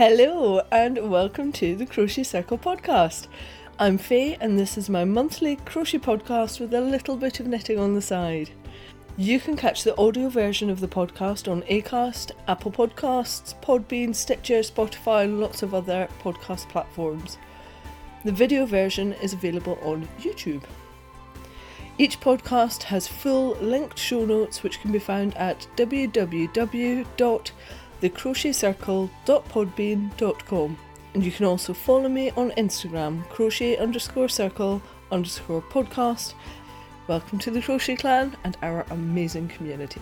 [0.00, 3.26] Hello, and welcome to the Crochet Circle podcast.
[3.78, 7.78] I'm Faye, and this is my monthly crochet podcast with a little bit of knitting
[7.78, 8.48] on the side.
[9.18, 14.60] You can catch the audio version of the podcast on Acast, Apple Podcasts, Podbean, Stitcher,
[14.60, 17.36] Spotify, and lots of other podcast platforms.
[18.24, 20.62] The video version is available on YouTube.
[21.98, 25.66] Each podcast has full linked show notes which can be found at
[28.00, 30.78] www.thecrochetcircle.podbean.com.
[31.12, 36.34] And you can also follow me on Instagram, crochet underscore circle underscore podcast.
[37.08, 40.00] Welcome to the Crochet Clan and our amazing community.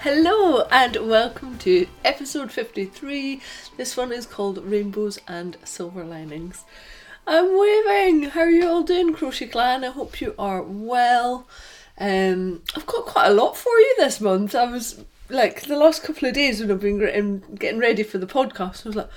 [0.00, 3.40] Hello and welcome to episode 53.
[3.76, 6.64] This one is called Rainbows and Silver Linings.
[7.26, 8.30] I'm waving!
[8.30, 9.84] How are you all doing, Crochet Clan?
[9.84, 11.46] I hope you are well.
[11.98, 14.54] Um, I've got quite a lot for you this month.
[14.54, 18.18] I was like the last couple of days when I've been getting, getting ready for
[18.18, 19.10] the podcast, I was like,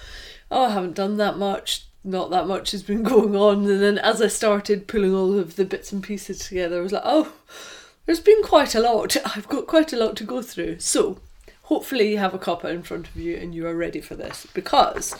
[0.52, 1.86] oh, I haven't done that much.
[2.04, 3.66] Not that much has been going on.
[3.70, 6.92] And then as I started pulling all of the bits and pieces together, I was
[6.92, 7.34] like, oh,
[8.06, 9.16] there's been quite a lot.
[9.36, 10.80] I've got quite a lot to go through.
[10.80, 11.20] So
[11.64, 14.48] hopefully you have a copper in front of you and you are ready for this
[14.54, 15.16] because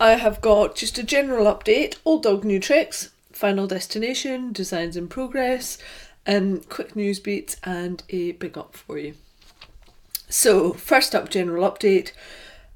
[0.00, 5.08] I have got just a general update, old dog new tricks, final destination, designs in
[5.08, 5.78] progress,
[6.26, 9.14] and um, quick news beats, and a big up for you.
[10.28, 12.12] So, first up, general update.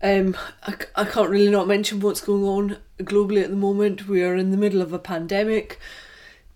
[0.02, 4.08] Um, I, I can't really not mention what's going on globally at the moment.
[4.08, 5.78] We are in the middle of a pandemic.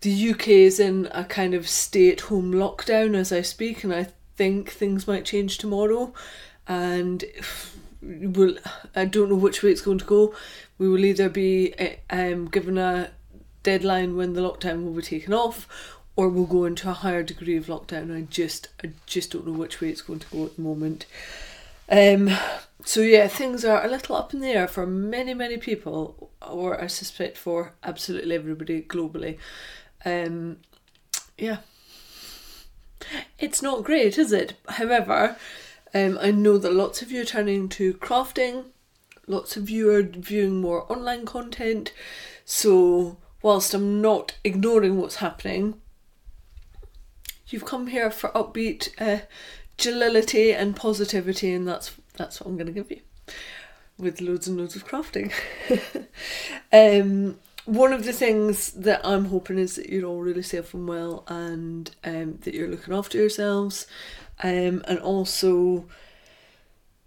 [0.01, 3.93] The UK is in a kind of stay at home lockdown as I speak, and
[3.93, 6.15] I think things might change tomorrow.
[6.67, 7.25] And
[8.01, 8.57] we'll,
[8.95, 10.35] I don't know which way it's going to go.
[10.79, 13.11] We will either be eh, um, given a
[13.63, 15.69] deadline when the lockdown will be taken off,
[16.17, 18.17] or we'll go into a higher degree of lockdown.
[18.17, 21.07] I just I just don't know which way it's going to go at the moment.
[21.89, 22.31] Um,
[22.85, 26.81] so yeah, things are a little up in the air for many many people, or
[26.83, 29.39] I suspect for absolutely everybody globally.
[30.05, 30.59] Um,
[31.37, 31.59] yeah,
[33.39, 34.55] it's not great, is it?
[34.69, 35.37] However
[35.95, 38.67] um, I know that lots of you are turning to crafting,
[39.27, 41.93] lots of you are viewing more online content.
[42.45, 45.81] So, whilst I'm not ignoring what's happening,
[47.49, 49.25] you've come here for upbeat uh,
[49.79, 53.01] jollity and positivity, and that's that's what I'm going to give you.
[53.99, 55.33] With loads and loads of crafting.
[56.73, 60.89] um, one of the things that I'm hoping is that you're all really safe and
[60.89, 63.87] well, and um, that you're looking after yourselves,
[64.43, 65.87] um, and also,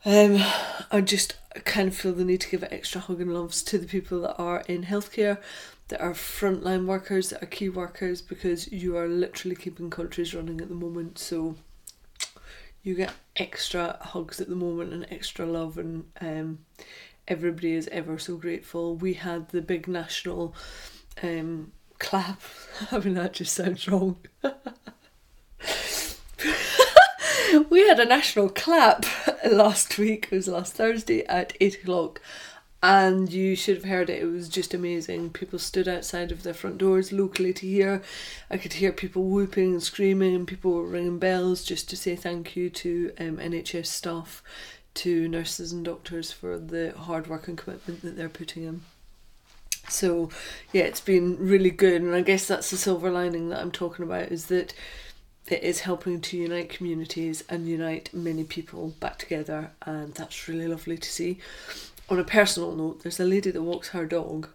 [0.06, 0.44] um,
[0.92, 3.88] I just kind of feel the need to give extra hug and loves to the
[3.88, 5.38] people that are in healthcare,
[5.90, 10.62] that are frontline workers, that are key workers, because you are literally keeping countries running
[10.62, 11.20] at the moment.
[11.20, 11.56] So
[12.82, 16.60] you get extra hugs at the moment and extra love, and um,
[17.28, 18.96] everybody is ever so grateful.
[18.96, 20.56] We had the big national
[21.22, 22.42] um, clap.
[22.92, 24.18] I mean, that just sounds wrong.
[27.70, 29.06] we had a national clap
[29.52, 30.30] last week.
[30.32, 32.22] It was last Thursday at eight o'clock,
[32.82, 34.22] and you should have heard it.
[34.22, 35.32] It was just amazing.
[35.32, 38.02] People stood outside of their front doors locally to hear.
[38.50, 42.16] I could hear people whooping and screaming, and people were ringing bells just to say
[42.16, 44.42] thank you to um, NHS staff,
[44.96, 48.82] to nurses and doctors for the hard work and commitment that they're putting in.
[49.90, 50.30] So,
[50.72, 54.06] yeah, it's been really good, and I guess that's the silver lining that I'm talking
[54.06, 54.74] about is that
[55.50, 60.68] it is helping to unite communities and unite many people back together, and that's really
[60.68, 61.40] lovely to see.
[62.10, 64.50] On a personal note, there's a lady that walks her dog.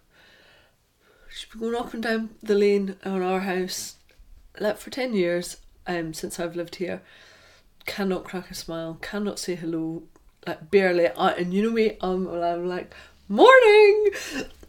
[1.30, 3.96] She's been going up and down the lane on our house
[4.58, 7.02] like for 10 years um, since I've lived here.
[7.86, 10.02] Cannot crack a smile, cannot say hello,
[10.46, 11.06] like barely.
[11.06, 12.92] And you know me, I'm, I'm like,
[13.28, 14.10] morning!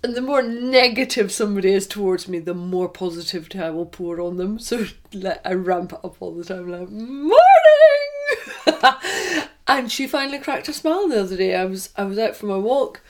[0.03, 4.37] And the more negative somebody is towards me, the more positivity I will pour on
[4.37, 4.59] them.
[4.59, 7.39] So like, I ramp it up all the time, like, morning!
[9.67, 11.55] and she finally cracked a smile the other day.
[11.55, 13.01] I was I was out for my walk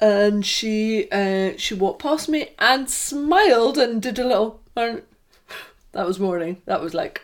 [0.00, 6.18] and she uh, she walked past me and smiled and did a little that was
[6.18, 6.62] morning.
[6.66, 7.22] That was like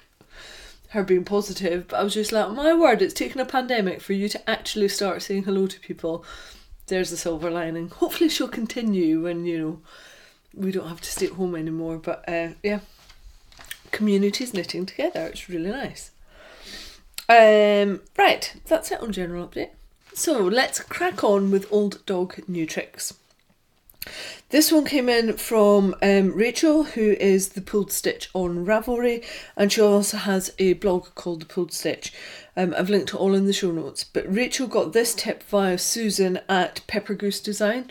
[0.90, 4.12] her being positive, but I was just like, my word, it's taken a pandemic for
[4.12, 6.25] you to actually start saying hello to people
[6.87, 7.88] there's the silver lining.
[7.88, 9.81] Hopefully, she'll continue when you know
[10.55, 11.99] we don't have to stay at home anymore.
[11.99, 12.81] But uh, yeah,
[13.90, 15.26] communities knitting together.
[15.26, 16.11] It's really nice.
[17.28, 19.70] Um, right, that's it on general update.
[20.14, 23.14] So let's crack on with old dog new tricks.
[24.50, 29.25] This one came in from um, Rachel, who is the pulled stitch on Ravelry,
[29.56, 32.12] and she also has a blog called the Pulled Stitch.
[32.56, 34.05] Um, I've linked it all in the show notes.
[34.05, 37.90] But Rachel got this tip via Susan at Pepper Goose Design,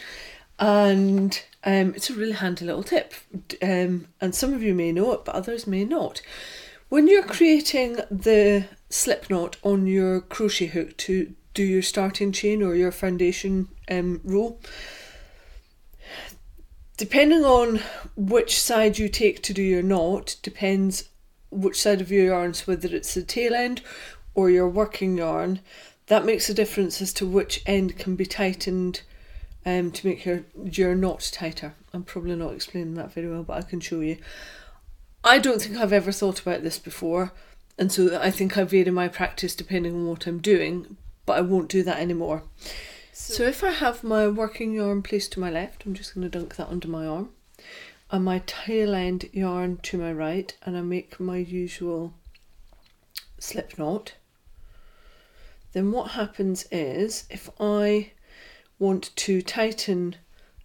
[0.58, 3.14] and um, it's a really handy little tip.
[3.62, 6.22] Um, and some of you may know it, but others may not.
[6.90, 12.62] When you're creating the slip knot on your crochet hook to do your starting chain
[12.62, 14.60] or your foundation um, row,
[16.96, 17.82] depending on
[18.16, 21.10] which side you take to do your knot, depends
[21.50, 23.82] which side of your yarns, whether it's the tail end
[24.36, 25.62] or your working yarn,
[26.06, 29.02] that makes a difference as to which end can be tightened
[29.66, 31.74] um, to make your, your knot tighter.
[31.94, 34.18] I'm probably not explaining that very well, but I can show you.
[35.28, 37.34] I don't think I've ever thought about this before,
[37.80, 41.42] and so I think I vary my practice depending on what I'm doing, but I
[41.42, 42.44] won't do that anymore.
[43.12, 46.30] So, so if I have my working yarn placed to my left, I'm just going
[46.30, 47.32] to dunk that under my arm,
[48.12, 52.14] and my tail end yarn to my right, and I make my usual
[53.40, 54.14] slip knot.
[55.74, 58.12] Then what happens is if I
[58.78, 60.18] want to tighten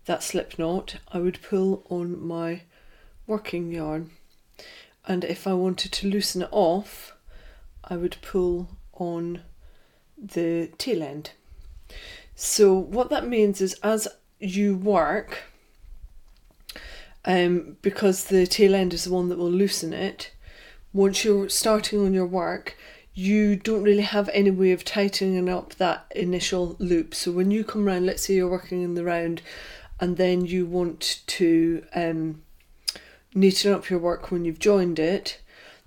[0.04, 2.62] that slip knot, I would pull on my
[3.26, 4.10] working yarn.
[5.10, 7.16] And if I wanted to loosen it off,
[7.82, 9.42] I would pull on
[10.16, 11.32] the tail end.
[12.36, 14.06] So what that means is as
[14.38, 15.42] you work,
[17.24, 20.30] um, because the tail end is the one that will loosen it,
[20.92, 22.76] once you're starting on your work,
[23.12, 27.16] you don't really have any way of tightening up that initial loop.
[27.16, 29.42] So when you come around, let's say you're working in the round
[29.98, 32.42] and then you want to um,
[33.35, 35.41] neaten up your work when you've joined it,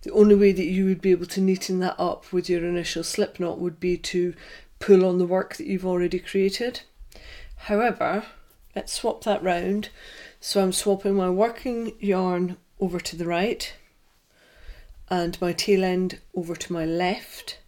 [0.03, 3.03] the only way that you would be able to neaten that up with your initial
[3.03, 4.33] slip knot would be to
[4.79, 6.81] pull on the work that you've already created.
[7.55, 8.25] However,
[8.75, 9.89] let's swap that round.
[10.41, 13.73] So I'm swapping my working yarn over to the right
[15.09, 17.59] and my tail end over to my left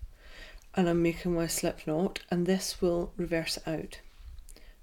[0.74, 4.00] and I'm making my slip knot and this will reverse out.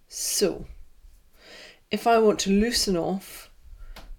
[0.09, 0.65] So
[1.91, 3.50] if I want to loosen off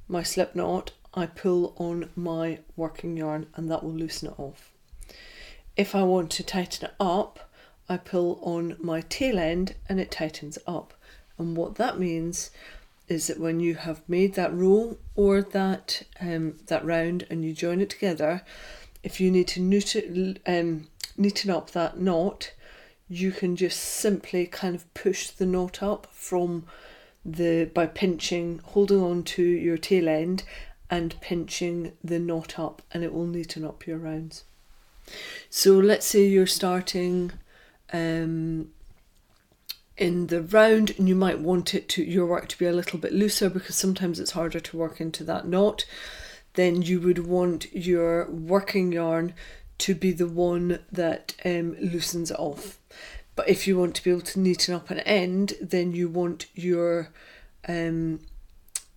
[0.07, 4.71] my slip knot I pull on my working yarn and that will loosen it off.
[5.77, 7.49] If I want to tighten it up
[7.89, 10.93] I pull on my tail end and it tightens up
[11.37, 12.51] and what that means
[13.07, 17.53] is that when you have made that row or that um, that round and you
[17.53, 18.43] join it together,
[19.03, 22.53] if you need to neaten, um, neaten up that knot,
[23.09, 26.65] you can just simply kind of push the knot up from
[27.25, 30.43] the by pinching, holding on to your tail end
[30.89, 34.43] and pinching the knot up and it will neaten up your rounds.
[35.49, 37.33] So let's say you're starting
[37.91, 38.69] um,
[39.97, 42.99] in the round and you might want it to your work to be a little
[42.99, 45.85] bit looser because sometimes it's harder to work into that knot
[46.55, 49.33] then you would want your working yarn
[49.79, 52.79] to be the one that um, loosens it off
[53.35, 56.47] but if you want to be able to neaten up an end then you want
[56.53, 57.09] your
[57.67, 58.19] um,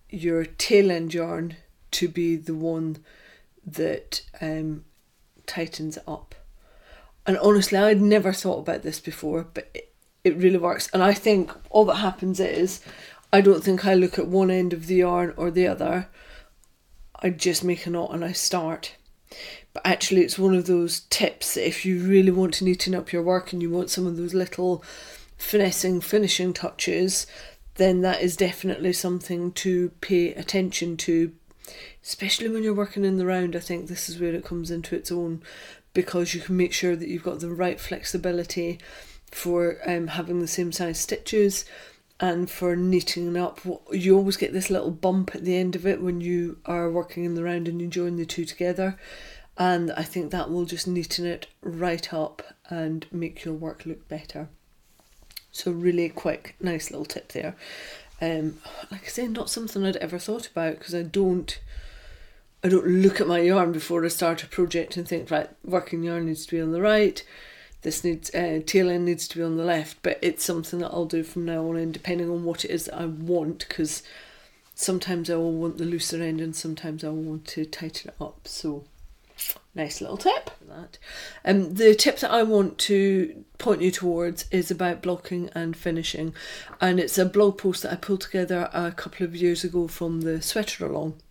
[0.09, 1.55] your tail end yarn
[1.91, 2.97] to be the one
[3.65, 4.83] that um,
[5.45, 6.35] tightens up
[7.25, 9.87] and honestly I'd never thought about this before but it,
[10.27, 10.89] it really works.
[10.93, 12.81] And I think all that happens is
[13.31, 16.09] I don't think I look at one end of the yarn or the other.
[17.21, 18.95] I just make a knot and I start.
[19.77, 23.13] But actually, it's one of those tips that if you really want to neaten up
[23.13, 24.83] your work and you want some of those little
[25.37, 27.27] finessing finishing touches,
[27.75, 31.31] then that is definitely something to pay attention to,
[32.01, 33.55] especially when you're working in the round.
[33.55, 35.43] I think this is where it comes into its own
[35.93, 38.79] because you can make sure that you've got the right flexibility
[39.29, 41.65] for um, having the same size stitches
[42.19, 46.01] and for knitting up you always get this little bump at the end of it
[46.01, 48.97] when you are working in the round and you join the two together
[49.57, 54.07] and I think that will just neaten it right up and make your work look
[54.07, 54.49] better.
[55.51, 57.55] So really quick nice little tip there.
[58.21, 58.57] Um,
[58.91, 61.59] like I say not something I'd ever thought about because I don't
[62.63, 66.03] I don't look at my yarn before I start a project and think right working
[66.03, 67.23] yarn needs to be on the right.
[67.81, 69.97] This needs uh, tail end needs to be on the left.
[70.03, 72.85] But it's something that I'll do from now on in depending on what it is
[72.85, 74.03] that I want because
[74.75, 78.23] sometimes I will want the looser end and sometimes I will want to tighten it
[78.23, 78.47] up.
[78.47, 78.85] So
[79.77, 80.97] nice little tip that
[81.45, 86.33] um the tip that I want to point you towards is about blocking and finishing
[86.81, 90.21] and it's a blog post that I pulled together a couple of years ago from
[90.21, 91.21] the sweater along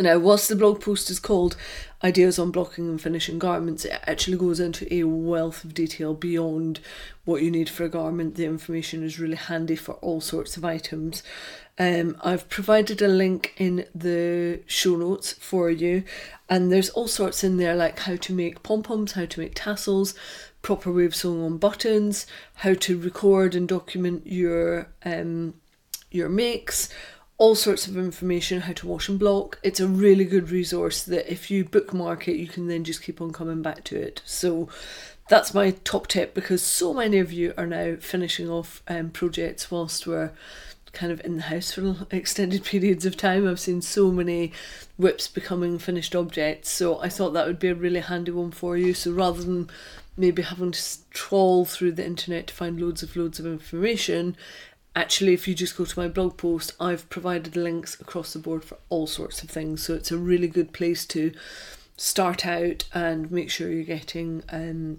[0.00, 1.56] Now, whilst the blog post is called
[2.02, 6.80] Ideas on Blocking and Finishing Garments, it actually goes into a wealth of detail beyond
[7.26, 8.36] what you need for a garment.
[8.36, 11.22] The information is really handy for all sorts of items.
[11.80, 16.04] Um, I've provided a link in the show notes for you,
[16.46, 19.54] and there's all sorts in there like how to make pom poms, how to make
[19.54, 20.14] tassels,
[20.60, 25.54] proper way of sewing on buttons, how to record and document your um,
[26.10, 26.90] your makes
[27.38, 29.58] all sorts of information how to wash and block.
[29.62, 33.22] It's a really good resource that if you bookmark it, you can then just keep
[33.22, 34.20] on coming back to it.
[34.26, 34.68] So
[35.30, 39.70] that's my top tip because so many of you are now finishing off um, projects
[39.70, 40.32] whilst we're
[40.92, 43.46] kind of in the house for extended periods of time.
[43.46, 44.52] I've seen so many
[44.98, 48.76] WIPs becoming finished objects, so I thought that would be a really handy one for
[48.76, 48.94] you.
[48.94, 49.70] So rather than
[50.16, 54.36] maybe having to trawl through the internet to find loads of loads of information,
[54.96, 58.64] actually if you just go to my blog post i've provided links across the board
[58.64, 61.32] for all sorts of things so it's a really good place to
[61.96, 64.98] start out and make sure you're getting um,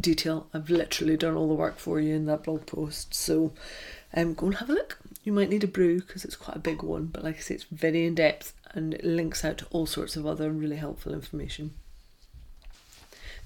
[0.00, 3.52] detail i've literally done all the work for you in that blog post so
[4.14, 6.60] um, go and have a look you might need a brew because it's quite a
[6.70, 9.66] big one but like i say it's very in depth and it links out to
[9.70, 11.74] all sorts of other really helpful information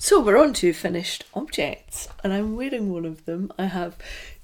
[0.02, 3.52] so we're on to finished objects, and I'm wearing one of them.
[3.56, 3.96] I have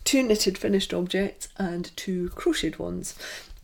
[0.05, 3.17] two knitted finished objects and two crocheted ones.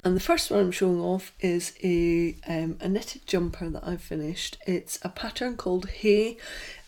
[0.02, 4.02] And the first one I'm showing off is a um, a knitted jumper that I've
[4.02, 4.58] finished.
[4.66, 6.36] It's a pattern called Hey,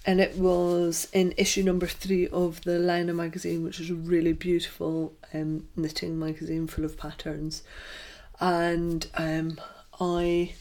[0.07, 4.33] and it was in issue number three of the Laine magazine, which is a really
[4.33, 7.65] beautiful um, knitting magazine full of patterns.
[8.39, 9.61] And um,
[10.01, 10.53] I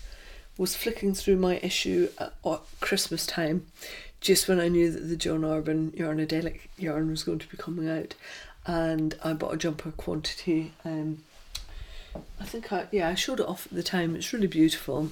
[0.58, 2.34] was flicking through my issue at,
[2.80, 3.68] Christmas time,
[4.20, 7.88] just when I knew that the John Arbon Yarnadelic yarn was going to be coming
[7.88, 8.16] out,
[8.66, 10.74] and I bought a jumper quantity.
[10.84, 11.24] Um,
[12.40, 14.16] I think I yeah I showed it off at the time.
[14.16, 15.12] It's really beautiful,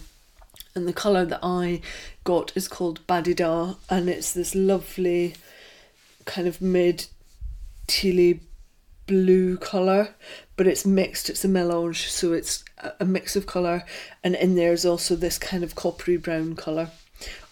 [0.76, 1.82] and the color that I
[2.24, 5.36] got is called Badida, and it's this lovely
[6.26, 7.08] kind of mid
[7.88, 8.40] tealy
[9.06, 10.16] blue color,
[10.56, 11.30] but it's mixed.
[11.30, 12.64] It's a melange, so it's
[13.00, 13.84] a mix of color,
[14.24, 16.90] and in there is also this kind of coppery brown color.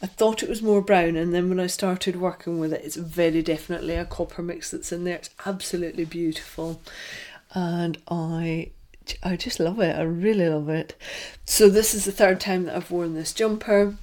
[0.02, 2.96] I thought it was more brown, and then when I started working with it, it's
[2.96, 5.18] very definitely a copper mix that's in there.
[5.18, 6.82] It's absolutely beautiful,
[7.54, 8.72] and I
[9.24, 9.96] I just love it.
[9.96, 10.96] I really love it.
[11.46, 13.96] So this is the third time that I've worn this jumper.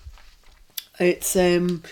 [0.99, 1.83] It's um,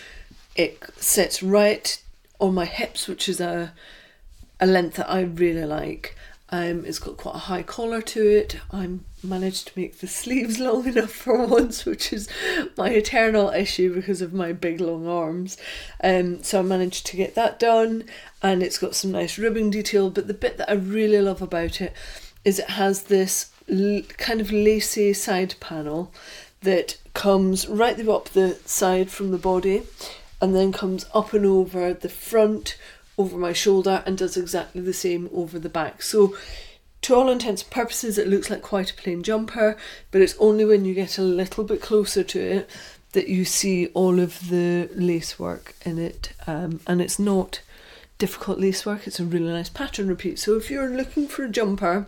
[0.55, 2.01] it sits right
[2.39, 3.73] on my hips, which is a
[4.59, 6.15] a length that I really like.
[6.49, 8.57] Um, it's got quite a high collar to it.
[8.71, 8.89] I
[9.21, 12.29] managed to make the sleeves long enough for once, which is
[12.77, 15.57] my eternal issue because of my big long arms.
[16.01, 18.05] Um, so I managed to get that done,
[18.41, 20.09] and it's got some nice ribbing detail.
[20.09, 21.93] But the bit that I really love about it
[22.47, 26.13] is it has this l- kind of lacy side panel
[26.61, 29.83] that comes right the up the side from the body,
[30.41, 32.77] and then comes up and over the front
[33.17, 36.01] over my shoulder and does exactly the same over the back.
[36.01, 36.37] So
[37.01, 39.75] to all intents and purposes it looks like quite a plain jumper,
[40.11, 42.69] but it's only when you get a little bit closer to it
[43.11, 46.31] that you see all of the lace work in it.
[46.45, 47.61] Um, and it's not
[48.19, 50.39] difficult lace work, it's a really nice pattern repeat.
[50.39, 52.07] So if you're looking for a jumper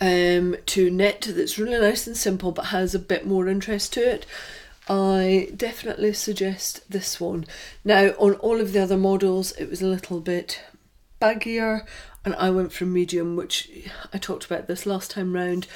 [0.00, 4.00] um, to knit that's really nice and simple but has a bit more interest to
[4.00, 4.26] it,
[4.88, 7.46] I definitely suggest this one.
[7.84, 10.60] Now, on all of the other models, it was a little bit
[11.20, 11.84] baggier,
[12.24, 13.68] and I went for medium, which
[14.12, 15.66] I talked about this last time round.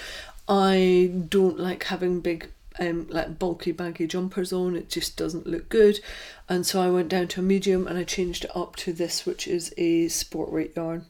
[0.48, 5.68] I don't like having big, um, like bulky, baggy jumpers on, it just doesn't look
[5.68, 6.00] good.
[6.48, 9.26] And so I went down to a medium and I changed it up to this,
[9.26, 11.06] which is a sport weight yarn.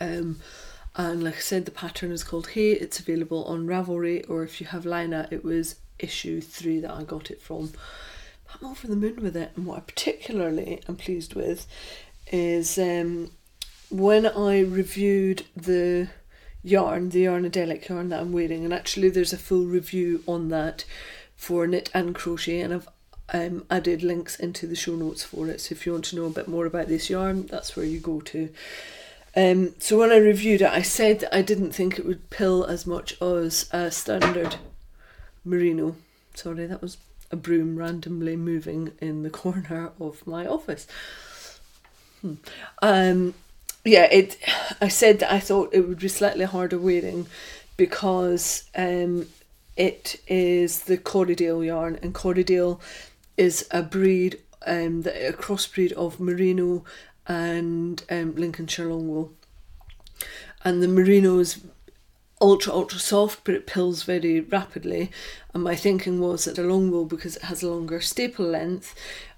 [0.00, 0.40] Um,
[0.96, 2.72] and like I said, the pattern is called Hey.
[2.72, 7.02] It's available on Ravelry, or if you have Laine, it was issue three that I
[7.02, 7.72] got it from.
[8.52, 11.66] I'm over the moon with it, and what I particularly am pleased with
[12.30, 13.32] is um,
[13.90, 16.08] when I reviewed the
[16.62, 20.84] yarn, the Yarnadelic yarn that I'm wearing, and actually there's a full review on that
[21.34, 22.88] for knit and crochet, and I've
[23.32, 25.60] um, added links into the show notes for it.
[25.60, 27.98] So if you want to know a bit more about this yarn, that's where you
[27.98, 28.50] go to.
[29.36, 32.64] Um, so when I reviewed it, I said that I didn't think it would pill
[32.64, 34.56] as much as a standard
[35.44, 35.96] merino.
[36.34, 36.98] Sorry, that was
[37.30, 40.86] a broom randomly moving in the corner of my office.
[42.20, 42.34] Hmm.
[42.80, 43.34] Um,
[43.84, 44.38] yeah, it.
[44.80, 47.26] I said that I thought it would be slightly harder wearing
[47.76, 49.26] because um,
[49.76, 52.80] it is the Corriedale yarn, and Corriedale
[53.36, 56.84] is a breed, um, the, a crossbreed of merino
[57.26, 59.32] and um, Lincolnshire long wool.
[60.64, 61.60] And the merino is
[62.40, 65.10] ultra ultra soft but it pills very rapidly.
[65.52, 68.94] And my thinking was that a long wool because it has a longer staple length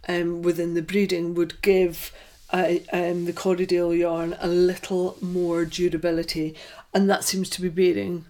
[0.09, 2.13] um, within the breeding would give
[2.51, 6.55] uh, um, the Corriedale yarn a little more durability.
[6.95, 8.25] And that seems to be bearing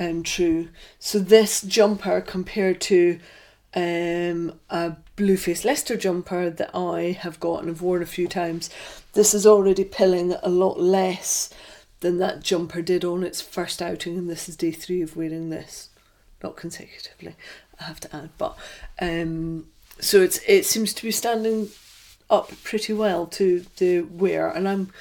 [0.00, 0.68] um, true.
[0.98, 3.20] So this jumper compared to
[3.74, 8.70] um, a Blueface Leicester jumper that I have got and have worn a few times
[9.12, 11.50] this is already pilling a lot less
[12.00, 15.50] than that jumper did on its first outing, and this is day three of wearing
[15.50, 15.88] this,
[16.42, 17.34] not consecutively,
[17.80, 18.30] I have to add.
[18.38, 18.56] But
[19.00, 19.66] um,
[19.98, 21.70] so it's it seems to be standing
[22.30, 24.92] up pretty well to the wear, and I'm,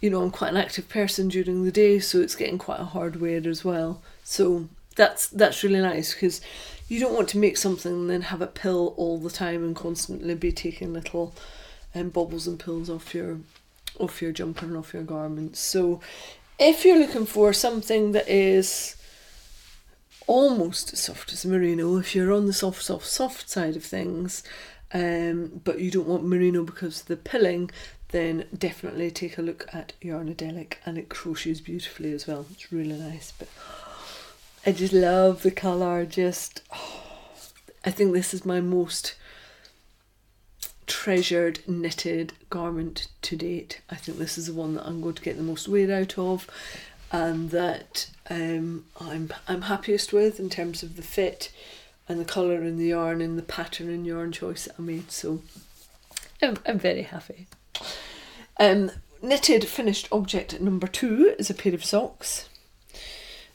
[0.00, 2.84] you know, I'm quite an active person during the day, so it's getting quite a
[2.84, 4.02] hard wear as well.
[4.24, 6.42] So that's that's really nice because
[6.88, 9.76] you don't want to make something and then have it pill all the time and
[9.76, 11.34] constantly be taking little
[11.94, 13.38] um, bobbles and pills off your
[13.98, 15.60] off your jumper and off your garments.
[15.60, 16.00] So
[16.58, 18.96] if you're looking for something that is
[20.26, 24.42] almost as soft as merino, if you're on the soft, soft, soft side of things,
[24.94, 27.70] um, but you don't want merino because of the pilling,
[28.12, 32.46] then definitely take a look at Yarnadelic and it crochets beautifully as well.
[32.52, 33.48] It's really nice, but
[34.64, 36.04] I just love the colour.
[36.06, 37.02] Just, oh,
[37.84, 39.14] I think this is my most
[40.86, 43.80] treasured knitted garment to date.
[43.90, 46.18] I think this is the one that I'm going to get the most wear out
[46.18, 46.48] of
[47.10, 51.52] and that um, I'm I'm happiest with in terms of the fit
[52.08, 55.10] and the colour and the yarn and the pattern and yarn choice that I made.
[55.10, 55.42] So
[56.40, 57.46] I'm, I'm very happy.
[58.58, 58.90] Um,
[59.20, 62.48] knitted finished object number two is a pair of socks.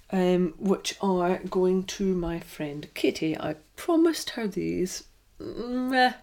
[0.09, 3.37] Um, which are going to my friend Katie.
[3.37, 5.03] I promised her these.
[5.41, 6.13] Mm,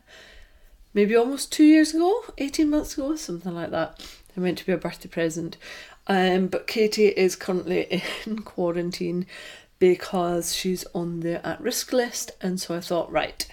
[0.95, 4.01] maybe almost two years ago, 18 months ago, something like that.
[4.35, 5.57] They're meant to be a birthday present.
[6.07, 9.27] Um, but Katie is currently in quarantine
[9.79, 12.33] because she's on the at risk list.
[12.41, 13.47] And so I thought, right,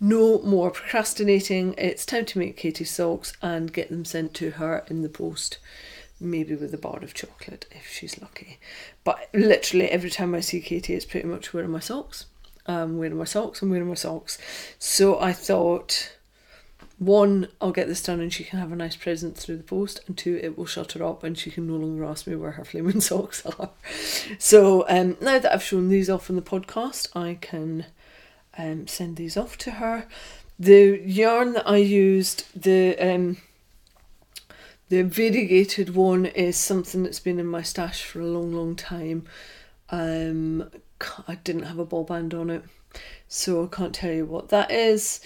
[0.00, 1.74] no more procrastinating.
[1.78, 5.58] It's time to make Katie socks and get them sent to her in the post.
[6.22, 8.58] Maybe with a bar of chocolate if she's lucky.
[9.04, 12.26] But literally every time I see Katie, it's pretty much wearing my socks.
[12.66, 14.38] I'm wearing my socks, I'm wearing my socks.
[14.78, 16.12] So I thought
[16.98, 20.00] one, I'll get this done and she can have a nice present through the post,
[20.06, 22.52] and two, it will shut her up and she can no longer ask me where
[22.52, 23.70] her flaming socks are.
[24.38, 27.86] So um, now that I've shown these off in the podcast, I can
[28.56, 30.06] um, send these off to her.
[30.58, 33.38] The yarn that I used, the um,
[34.92, 39.24] the variegated one, is something that's been in my stash for a long, long time.
[39.88, 40.70] Um,
[41.26, 42.62] I didn't have a ball band on it,
[43.26, 45.20] so I can't tell you what that is.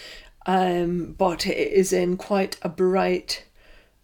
[0.47, 3.45] Um, but it is in quite a bright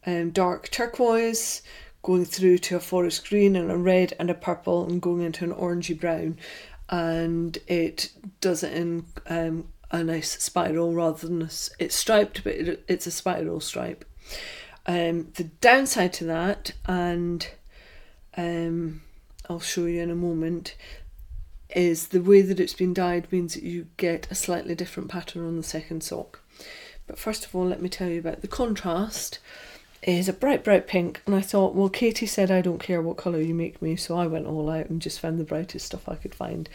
[0.05, 1.63] um, dark turquoise
[2.03, 5.45] going through to a forest green and a red and a purple and going into
[5.45, 6.39] an orangey brown.
[6.89, 12.53] And it does it in um, a nice spiral rather than a, it's striped but
[12.53, 14.05] it, it's a spiral stripe
[14.87, 17.49] um, the downside to that and
[18.37, 19.03] um,
[19.49, 20.75] I'll show you in a moment
[21.75, 25.47] is the way that it's been dyed means that you get a slightly different pattern
[25.47, 26.41] on the second sock.
[27.07, 29.39] But first of all, let me tell you about the contrast.
[30.03, 33.17] Is a bright, bright pink, and I thought, well, Katie said I don't care what
[33.17, 36.09] colour you make me, so I went all out and just found the brightest stuff
[36.09, 36.69] I could find.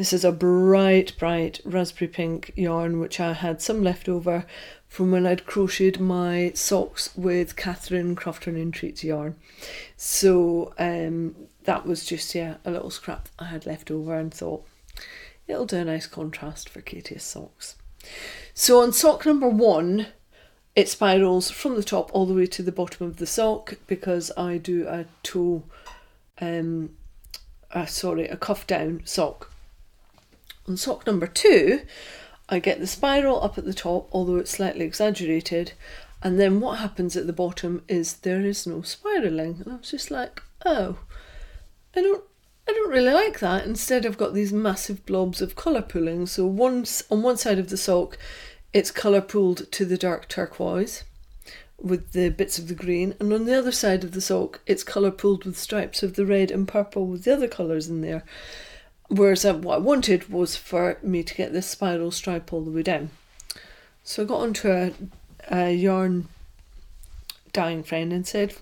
[0.00, 4.46] This is a bright, bright raspberry pink yarn, which I had some left over
[4.88, 9.36] from when I'd crocheted my socks with Catherine Crofton and Treats yarn.
[9.98, 14.66] So um, that was just yeah a little scrap I had left over and thought
[15.46, 17.76] it'll do a nice contrast for Katie's socks.
[18.54, 20.06] So on sock number one,
[20.74, 24.32] it spirals from the top all the way to the bottom of the sock because
[24.34, 25.64] I do a toe,
[26.40, 26.96] um,
[27.72, 29.50] uh, sorry, a cuff down sock.
[30.68, 31.82] On sock number two,
[32.48, 35.72] I get the spiral up at the top, although it's slightly exaggerated,
[36.22, 39.62] and then what happens at the bottom is there is no spiraling.
[39.64, 40.98] And I was just like, oh,
[41.96, 42.24] I don't
[42.68, 43.66] I don't really like that.
[43.66, 46.26] Instead I've got these massive blobs of colour pooling.
[46.26, 48.16] So once on one side of the sock
[48.72, 51.02] it's colour pooled to the dark turquoise
[51.82, 54.84] with the bits of the green and on the other side of the sock it's
[54.84, 58.22] colour pooled with stripes of the red and purple with the other colours in there.
[59.10, 62.70] Whereas uh, what I wanted was for me to get this spiral stripe all the
[62.70, 63.10] way down.
[64.04, 64.92] So I got onto a,
[65.50, 66.28] a yarn
[67.52, 68.54] dyeing friend and said,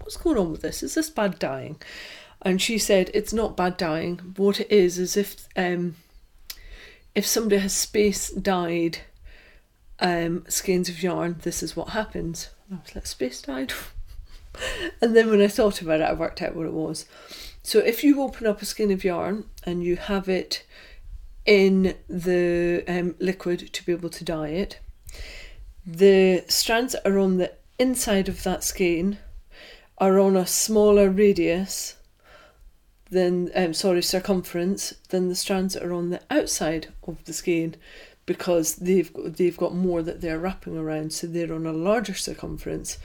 [0.00, 0.82] what's going on with this?
[0.82, 1.78] Is this bad dyeing?
[2.46, 4.18] and she said it's not bad dyeing.
[4.36, 5.96] What it is is if um,
[7.14, 8.98] if somebody has space dyed
[9.98, 12.50] um, skeins of yarn, this is what happens.
[12.68, 13.72] And I was like, space dyed.
[15.00, 17.06] and then when I thought about it, I worked out what it was.
[17.66, 20.64] So if you open up a skein of yarn and you have it
[21.44, 24.78] in the um, liquid to be able to dye it,
[25.84, 29.18] the strands that are on the inside of that skein
[29.98, 31.96] are on a smaller radius
[33.10, 37.74] than um, sorry circumference than the strands that are on the outside of the skein
[38.26, 42.96] because they've they've got more that they're wrapping around so they're on a larger circumference.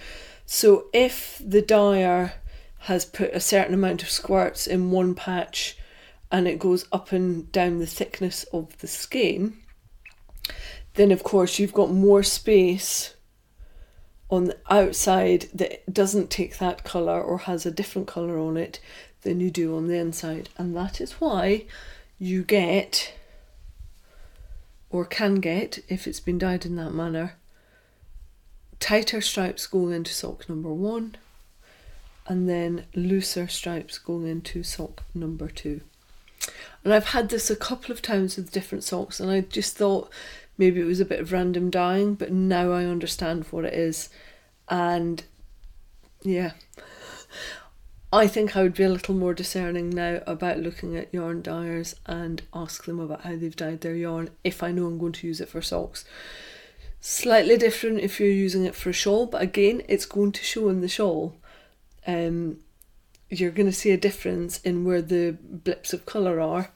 [0.46, 2.34] So if the dyer
[2.82, 5.78] has put a certain amount of squirts in one patch
[6.32, 9.58] and it goes up and down the thickness of the skein
[10.96, 13.16] then of course you've got more space
[14.32, 18.80] on the outside that doesn't take that colour or has a different colour on it
[19.22, 20.50] than you do on the inside.
[20.58, 21.66] And that is why
[22.18, 23.14] you get,
[24.90, 27.36] or can get, if it's been dyed in that manner,
[28.80, 31.18] tighter stripes going into sock number one,
[32.28, 35.82] and then looser stripes going into sock number two.
[36.84, 40.12] And I've had this a couple of times with different socks, and I just thought
[40.58, 44.10] maybe it was a bit of random dyeing, but now I understand what it is.
[44.70, 45.24] And
[46.24, 46.52] yeah,
[48.14, 51.96] I think I would be a little more discerning now about looking at yarn dyers
[52.06, 55.28] and ask them about how they've dyed their yarn if I know I'm going to
[55.28, 56.06] use it for socks.
[57.00, 60.70] Slightly different if you're using it for a shawl, but again, it's going to show
[60.70, 61.38] in the shawl.
[62.08, 62.60] Um,
[63.30, 66.72] you're going to see a difference in where the blips of colour are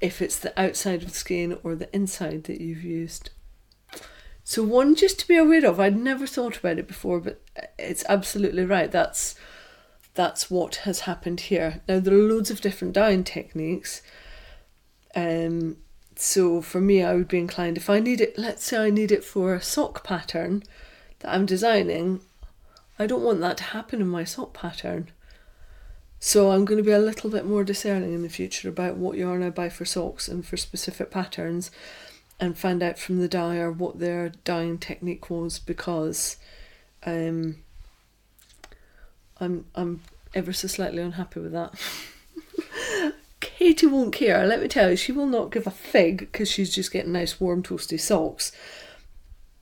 [0.00, 3.30] if it's the outside of the skin or the inside that you've used.
[4.44, 5.78] So one just to be aware of.
[5.78, 7.40] I'd never thought about it before, but
[7.78, 8.90] it's absolutely right.
[8.90, 9.36] That's
[10.14, 11.80] that's what has happened here.
[11.88, 14.02] Now there are loads of different dyeing techniques.
[15.14, 15.76] Um,
[16.16, 18.36] so for me, I would be inclined if I need it.
[18.36, 20.64] Let's say I need it for a sock pattern
[21.20, 22.20] that I'm designing.
[22.98, 25.08] I don't want that to happen in my sock pattern.
[26.20, 29.18] So I'm going to be a little bit more discerning in the future about what
[29.18, 31.72] yarn I buy for socks and for specific patterns
[32.38, 36.36] and find out from the dyer what their dyeing technique was because
[37.04, 37.56] um,
[39.40, 40.00] I'm I'm
[40.34, 41.74] ever so slightly unhappy with that.
[43.40, 46.72] Katie won't care, let me tell you, she will not give a fig because she's
[46.72, 48.52] just getting nice warm toasty socks.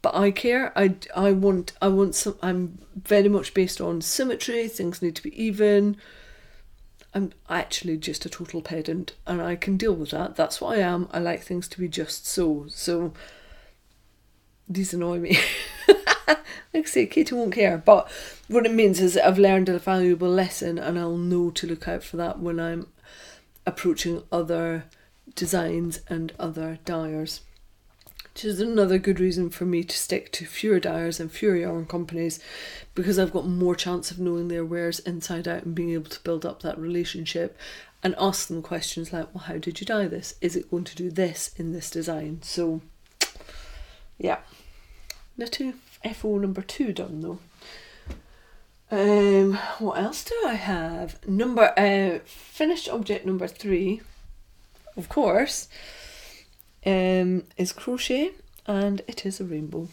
[0.03, 0.73] But I care.
[0.77, 2.37] I, I want I want some.
[2.43, 4.67] I'm very much based on symmetry.
[4.69, 5.97] Things need to be even.
[7.13, 10.37] I'm actually just a total pedant and I can deal with that.
[10.37, 11.09] That's what I am.
[11.13, 12.67] I like things to be just so.
[12.69, 13.13] So
[14.69, 15.39] these annoy me.
[15.89, 16.39] like
[16.75, 17.79] I say, Katie won't care.
[17.79, 18.09] But
[18.47, 22.05] what it means is I've learned a valuable lesson and I'll know to look out
[22.05, 22.87] for that when I'm
[23.67, 24.85] approaching other
[25.35, 27.41] designs and other dyers
[28.33, 31.85] which is another good reason for me to stick to fewer dyers and fewer yarn
[31.87, 32.38] companies
[32.95, 36.23] because I've got more chance of knowing their wares inside out and being able to
[36.23, 37.59] build up that relationship
[38.03, 40.37] and ask them questions like, well, how did you dye this?
[40.40, 42.40] Is it going to do this in this design?
[42.43, 42.81] So,
[44.16, 44.38] yeah.
[45.37, 45.75] Little
[46.14, 47.38] FO number two done though.
[48.93, 51.27] Um, what else do I have?
[51.27, 54.01] Number uh, finished object number three,
[54.97, 55.69] of course
[56.85, 58.33] um, is crochet
[58.66, 59.88] and it is a rainbow.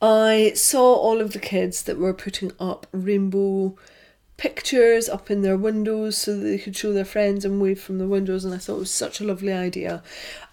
[0.00, 3.76] I saw all of the kids that were putting up rainbow
[4.36, 7.98] pictures up in their windows so that they could show their friends and wave from
[7.98, 10.02] the windows and I thought it was such a lovely idea.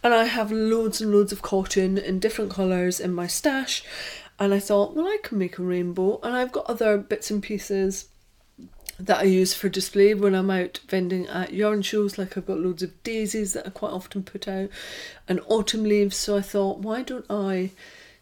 [0.03, 3.83] And I have loads and loads of cotton in different colours in my stash
[4.37, 7.41] and I thought, well I can make a rainbow and I've got other bits and
[7.41, 8.08] pieces
[8.99, 12.17] that I use for display when I'm out vending at yarn shows.
[12.17, 14.69] Like I've got loads of daisies that I quite often put out
[15.27, 16.17] and autumn leaves.
[16.17, 17.71] So I thought, why don't I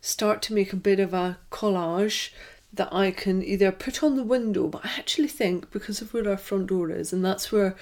[0.02, 2.30] start to make a bit of a collage
[2.74, 6.30] that I can either put on the window, but I actually think because of where
[6.30, 7.76] our front door is, and that's where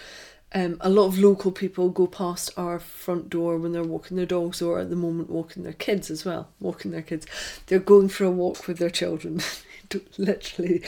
[0.54, 4.26] um, a lot of local people go past our front door when they're walking their
[4.26, 6.50] dogs or at the moment walking their kids as well.
[6.60, 7.26] Walking their kids.
[7.68, 9.42] They're going for a walk with their children.
[9.90, 10.82] don't, literally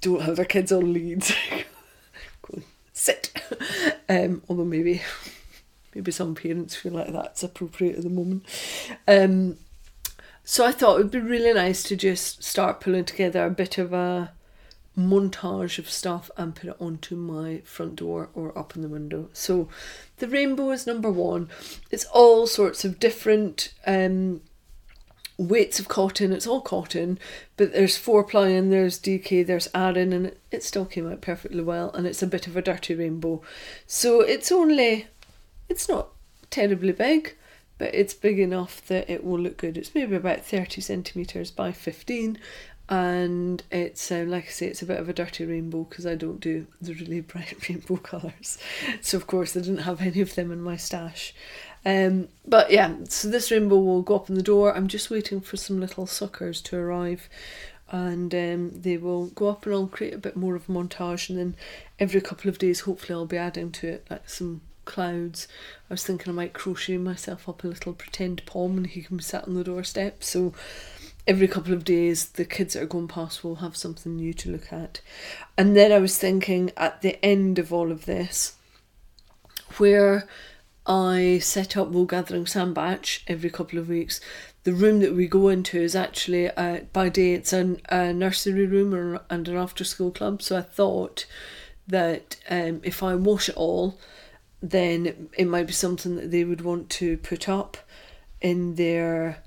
[0.00, 1.32] don't have their kids on leads.
[2.42, 3.32] Go sit.
[4.08, 5.02] Um, although maybe
[5.94, 8.44] maybe some parents feel like that's appropriate at the moment.
[9.06, 9.58] Um,
[10.44, 13.78] so I thought it would be really nice to just start pulling together a bit
[13.78, 14.32] of a
[14.96, 19.28] montage of stuff and put it onto my front door or up in the window.
[19.32, 19.68] So
[20.18, 21.48] the rainbow is number one.
[21.90, 24.42] It's all sorts of different um,
[25.38, 26.32] weights of cotton.
[26.32, 27.18] It's all cotton,
[27.56, 31.62] but there's four ply and there's DK, there's Aran, and it still came out perfectly
[31.62, 31.90] well.
[31.92, 33.42] And it's a bit of a dirty rainbow,
[33.86, 35.06] so it's only,
[35.68, 36.08] it's not
[36.50, 37.36] terribly big,
[37.78, 39.76] but it's big enough that it will look good.
[39.76, 42.38] It's maybe about thirty centimeters by fifteen,
[42.88, 46.14] and it's um, like I say, it's a bit of a dirty rainbow because I
[46.14, 48.58] don't do the really bright rainbow colours.
[49.00, 51.34] So of course I didn't have any of them in my stash.
[51.84, 54.76] Um, but yeah, so this rainbow will go up in the door.
[54.76, 57.28] I'm just waiting for some little suckers to arrive,
[57.90, 61.28] and um, they will go up, and I'll create a bit more of a montage,
[61.28, 61.56] and then
[61.98, 65.48] every couple of days, hopefully, I'll be adding to it like some clouds.
[65.90, 69.16] I was thinking I might crochet myself up a little pretend palm, and he can
[69.16, 70.22] be sat on the doorstep.
[70.22, 70.54] So
[71.26, 74.50] every couple of days the kids that are going past will have something new to
[74.50, 75.00] look at.
[75.56, 78.56] And then I was thinking at the end of all of this,
[79.76, 80.28] where
[80.86, 84.20] I set up wool gathering Sandbach every couple of weeks.
[84.64, 88.66] The room that we go into is actually uh, by day it's an, a nursery
[88.66, 90.42] room or, and an after school club.
[90.42, 91.26] So I thought
[91.86, 93.98] that um, if I wash it all,
[94.60, 97.76] then it might be something that they would want to put up
[98.40, 99.42] in their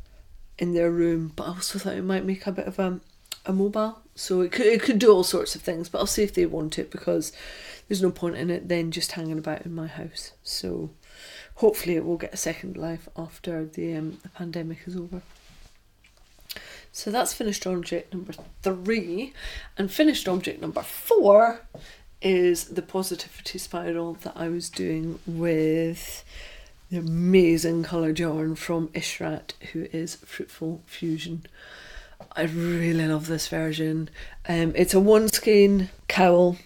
[0.57, 1.31] in their room.
[1.35, 2.99] But I also thought it might make a bit of a
[3.47, 5.89] a mobile, so it could it could do all sorts of things.
[5.89, 7.31] But I'll see if they want it because
[7.87, 10.31] there's no point in it then just hanging about in my house.
[10.43, 10.89] So
[11.55, 15.21] hopefully it will get a second life after the um, the pandemic is over.
[16.91, 19.33] So that's finished object number three,
[19.77, 21.61] and finished object number four
[22.21, 26.23] is the positivity spiral that I was doing with
[26.91, 31.45] the amazing coloured yarn from Ishrat, who is Fruitful Fusion.
[32.35, 34.09] I really love this version.
[34.47, 36.57] Um, it's a one skein cowl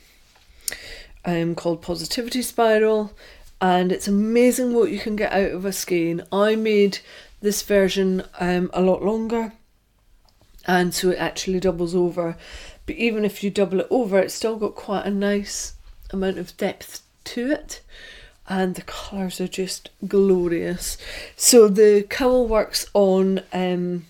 [1.24, 3.14] um, called Positivity Spiral,
[3.62, 6.24] and it's amazing what you can get out of a skein.
[6.32, 7.00] I made
[7.42, 9.54] this version um, a lot longer,
[10.68, 12.36] and so it actually doubles over.
[12.86, 15.76] But even if you double it over, it's still got quite a nice
[16.12, 17.82] amount of depth to it
[18.50, 20.98] and the colours are just glorious.
[21.36, 24.08] So the cowl works on um,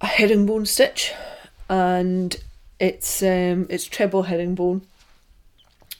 [0.00, 1.12] a herringbone stitch
[1.68, 2.36] and
[2.78, 4.82] it's um, it's treble herringbone.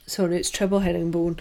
[0.07, 1.39] Sorry, it's treble herringbone,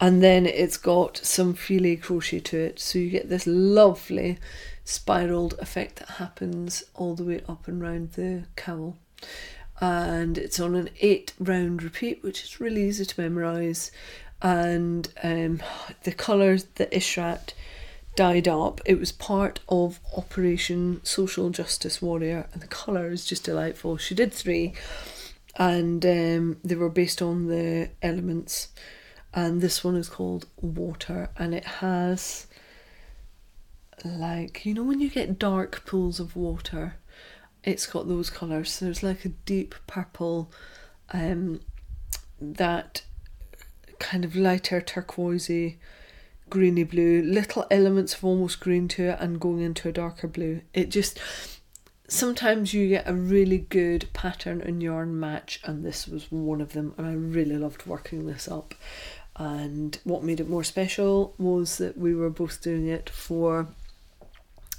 [0.00, 4.38] and then it's got some filet crochet to it, so you get this lovely
[4.84, 8.96] spiraled effect that happens all the way up and round the cowl.
[9.80, 13.92] And it's on an eight round repeat, which is really easy to memorize
[14.40, 15.60] and um,
[16.04, 17.52] the colours that Ishrat
[18.18, 18.80] dyed up.
[18.84, 23.96] It was part of Operation Social Justice Warrior, and the colour is just delightful.
[23.96, 24.74] She did three,
[25.56, 28.68] and um, they were based on the elements.
[29.34, 32.46] And this one is called Water, and it has
[34.04, 36.96] like you know when you get dark pools of water,
[37.62, 38.72] it's got those colours.
[38.72, 40.50] So there's like a deep purple,
[41.12, 41.60] um,
[42.40, 43.02] that
[43.98, 45.76] kind of lighter turquoisey,
[46.50, 50.62] greeny blue, little elements of almost green to it, and going into a darker blue.
[50.72, 51.18] It just
[52.08, 56.72] sometimes you get a really good pattern and yarn match, and this was one of
[56.72, 58.74] them, and I really loved working this up.
[59.36, 63.68] And what made it more special was that we were both doing it for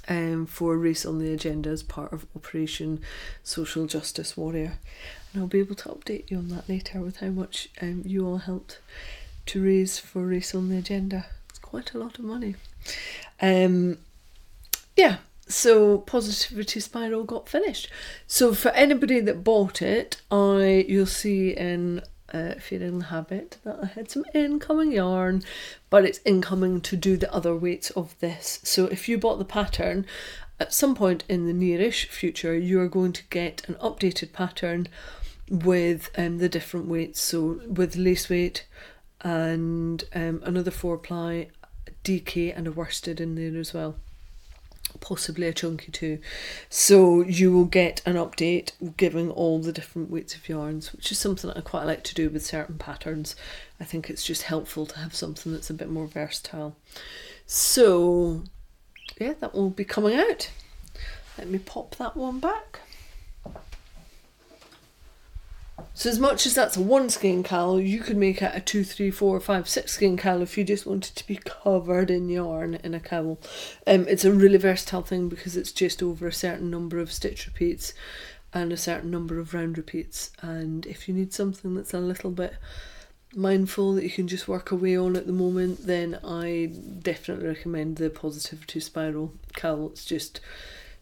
[0.08, 3.00] um, for Race on the Agenda as part of Operation
[3.42, 4.78] Social Justice Warrior.
[5.32, 8.26] And I'll be able to update you on that later with how much um, you
[8.26, 8.78] all helped
[9.46, 11.26] to raise for Race on the Agenda.
[11.48, 12.56] It's quite a lot of money.
[13.40, 13.98] Um,
[14.96, 17.88] yeah, so Positivity Spiral got finished.
[18.26, 23.78] So for anybody that bought it, I you'll see in uh, Feeling the Habit that
[23.82, 25.42] I had some incoming yarn,
[25.88, 28.60] but it's incoming to do the other weights of this.
[28.62, 30.06] So if you bought the pattern,
[30.58, 34.88] at some point in the nearish future, you are going to get an updated pattern
[35.48, 37.20] with um, the different weights.
[37.20, 38.66] So with lace weight
[39.22, 41.48] and um, another four ply,
[42.04, 43.96] DK and a worsted in there as well.
[45.00, 46.18] Possibly a chunky too.
[46.68, 51.18] So you will get an update giving all the different weights of yarns, which is
[51.18, 53.34] something that I quite like to do with certain patterns.
[53.80, 56.76] I think it's just helpful to have something that's a bit more versatile.
[57.46, 58.44] So
[59.18, 60.50] yeah, that will be coming out.
[61.38, 62.80] Let me pop that one back.
[65.94, 68.84] So as much as that's a one skin cowl, you could make it a two,
[68.84, 72.74] three, four, five, six skin cowl if you just wanted to be covered in yarn
[72.76, 73.38] in a cowl.
[73.86, 77.46] Um, it's a really versatile thing because it's just over a certain number of stitch
[77.46, 77.94] repeats
[78.52, 80.30] and a certain number of round repeats.
[80.42, 82.54] And if you need something that's a little bit
[83.34, 87.96] mindful that you can just work away on at the moment, then I definitely recommend
[87.96, 89.90] the Positivity Spiral cowl.
[89.90, 90.40] It's just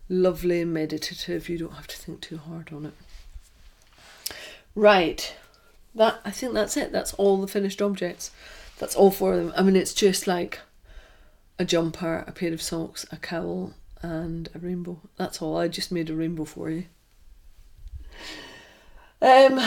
[0.08, 1.48] lovely and meditative.
[1.48, 2.94] You don't have to think too hard on it.
[4.78, 5.34] Right.
[5.96, 6.92] That I think that's it.
[6.92, 8.30] That's all the finished objects.
[8.78, 9.52] That's all four of them.
[9.56, 10.60] I mean, it's just like
[11.58, 15.00] a jumper, a pair of socks, a cowl, and a rainbow.
[15.16, 15.56] That's all.
[15.56, 16.84] I just made a rainbow for you.
[19.20, 19.60] Um,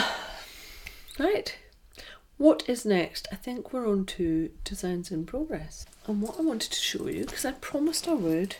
[1.18, 1.58] right.
[2.38, 3.28] What is next?
[3.30, 5.84] I think we're on to designs in progress.
[6.06, 8.56] And what I wanted to show you, because I promised I would,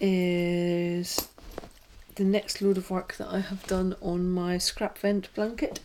[0.00, 1.28] is
[2.16, 5.80] the next load of work that I have done on my scrap vent blanket.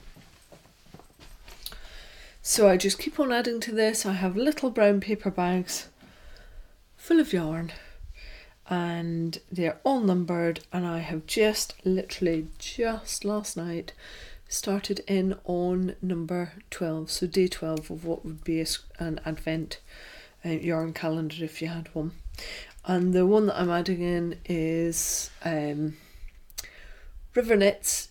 [2.41, 4.05] So I just keep on adding to this.
[4.05, 5.89] I have little brown paper bags
[6.97, 7.71] full of yarn
[8.67, 13.91] and they're all numbered and I have just literally just last night
[14.47, 18.65] started in on number 12 so day 12 of what would be a,
[18.99, 19.79] an advent
[20.45, 22.11] uh, yarn calendar if you had one
[22.85, 25.97] and the one that I'm adding in is um,
[27.33, 28.09] River Knits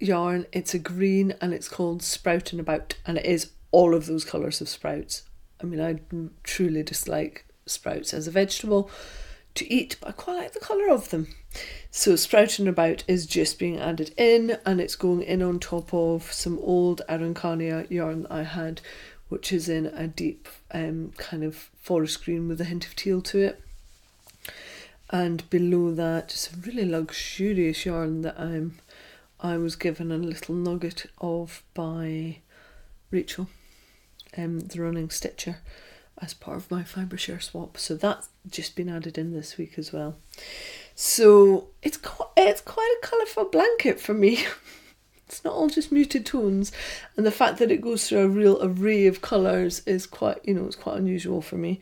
[0.00, 4.24] yarn it's a green and it's called Sprouting About and it is all of those
[4.24, 5.22] colours of sprouts.
[5.60, 6.00] I mean, I
[6.42, 8.90] truly dislike sprouts as a vegetable
[9.54, 11.28] to eat, but I quite like the colour of them.
[11.90, 16.32] So, sprouting about is just being added in, and it's going in on top of
[16.32, 18.80] some old Araucania yarn that I had,
[19.28, 23.20] which is in a deep um, kind of forest green with a hint of teal
[23.22, 23.63] to it.
[25.10, 28.78] And below that, it's a really luxurious yarn that I'm
[29.40, 32.38] I was given a little nugget of by
[33.10, 33.48] Rachel
[34.38, 35.58] um, the running stitcher
[36.18, 37.76] as part of my fibre share swap.
[37.76, 40.16] So that's just been added in this week as well.
[40.94, 44.44] So it's quite, it's quite a colourful blanket for me.
[45.26, 46.70] it's not all just muted tones,
[47.16, 50.54] and the fact that it goes through a real array of colours is quite you
[50.54, 51.80] know it's quite unusual for me.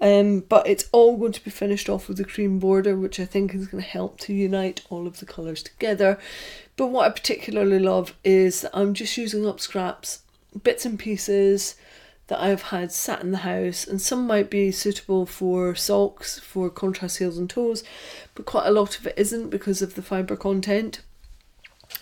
[0.00, 3.24] Um, but it's all going to be finished off with a cream border, which I
[3.24, 6.18] think is going to help to unite all of the colours together.
[6.76, 10.22] But what I particularly love is that I'm just using up scraps,
[10.62, 11.76] bits and pieces,
[12.26, 16.70] that I've had sat in the house, and some might be suitable for socks, for
[16.70, 17.84] contrast heels and toes,
[18.34, 21.02] but quite a lot of it isn't because of the fibre content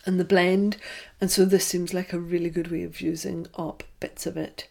[0.06, 0.76] and the blend,
[1.20, 4.68] and so this seems like a really good way of using up bits of it.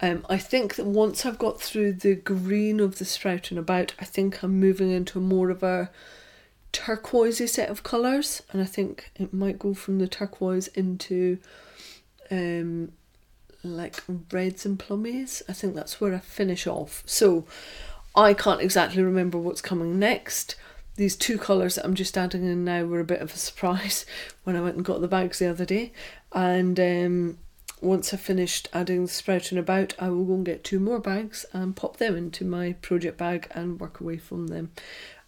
[0.00, 4.04] Um, I think that once I've got through the green of the sprouting about, I
[4.04, 5.90] think I'm moving into more of a
[6.72, 11.38] turquoisey set of colours, and I think it might go from the turquoise into
[12.30, 12.92] um,
[13.62, 14.02] like
[14.32, 15.42] reds and plummies.
[15.48, 17.02] I think that's where I finish off.
[17.06, 17.46] So
[18.14, 20.56] I can't exactly remember what's coming next.
[20.96, 24.04] These two colours that I'm just adding in now were a bit of a surprise
[24.44, 25.92] when I went and got the bags the other day.
[26.32, 27.38] And um,
[27.84, 31.44] once I've finished adding the sprouting about, I will go and get two more bags
[31.52, 34.72] and pop them into my project bag and work away from them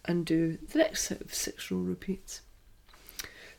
[0.05, 2.41] and do the next set of six row repeats.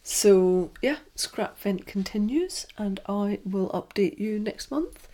[0.03, 5.07] So, yeah, Scrap Vent continues, and I will update you next month,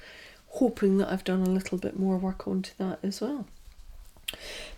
[0.49, 3.47] hoping that I've done a little bit more work onto that as well.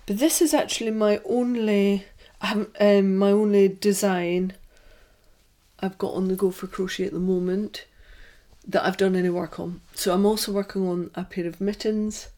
[0.06, 2.06] But this is actually my only,
[2.40, 4.54] um, my only design
[5.80, 7.84] I've got on the go for crochet at the moment
[8.66, 9.80] that I've done any work on.
[9.94, 12.28] So I'm also working on a pair of mittens.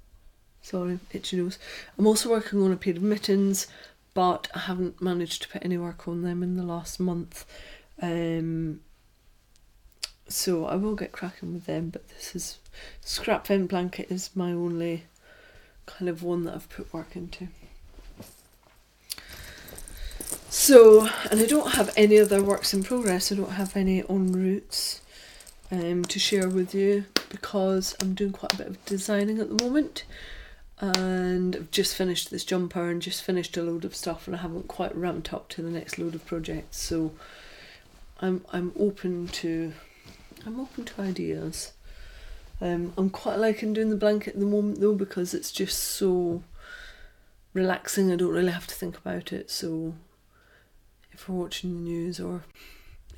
[0.63, 1.59] Sorry, itchy nose.
[1.97, 3.67] I'm also working on a pair of mittens
[4.19, 7.45] but I haven't managed to put any work on them in the last month.
[8.03, 8.81] Um,
[10.29, 12.59] so I will get cracking with them, but this is
[13.01, 15.05] Scrap Vent Blanket is my only
[15.87, 17.47] kind of one that I've put work into.
[20.51, 24.33] So, and I don't have any other works in progress, I don't have any en
[24.33, 25.01] routes
[25.71, 29.65] um, to share with you because I'm doing quite a bit of designing at the
[29.65, 30.05] moment
[30.81, 34.41] and I've just finished this jumper and just finished a load of stuff and I
[34.41, 37.13] haven't quite ramped up to the next load of projects so
[38.21, 39.73] I'm I'm open to
[40.45, 41.73] I'm open to ideas.
[42.61, 46.43] Um, I'm quite liking doing the blanket at the moment though because it's just so
[47.53, 48.11] relaxing.
[48.11, 49.51] I don't really have to think about it.
[49.51, 49.95] So
[51.13, 52.43] if we're watching the news or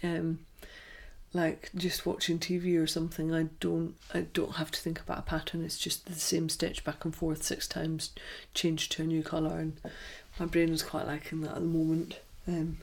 [0.03, 0.41] um,
[1.33, 5.23] like just watching TV or something, I don't I don't have to think about a
[5.23, 5.65] pattern.
[5.65, 8.11] It's just the same stitch back and forth six times,
[8.55, 9.81] changed to a new colour, and
[10.39, 12.19] my brain is quite liking that at the moment.
[12.49, 12.79] Um,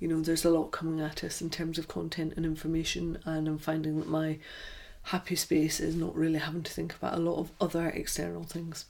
[0.00, 3.48] you know, there's a lot coming at us in terms of content and information, and
[3.48, 4.38] I'm finding that my
[5.04, 8.84] happy space is not really having to think about a lot of other external things.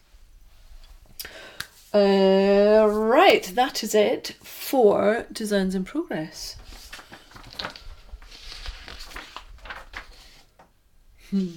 [1.95, 6.57] Uh, right, that is it for Designs in Progress.
[11.31, 11.49] Hmm.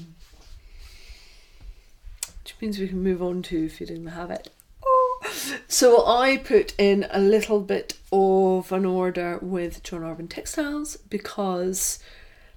[2.43, 4.49] Which means we can move on to feeding the habit.
[4.85, 5.23] Oh.
[5.67, 11.99] So I put in a little bit of an order with John Arbon Textiles because,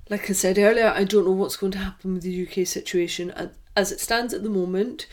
[0.08, 3.32] like I said earlier, I don't know what's going to happen with the UK situation.
[3.76, 5.06] As it stands at the moment,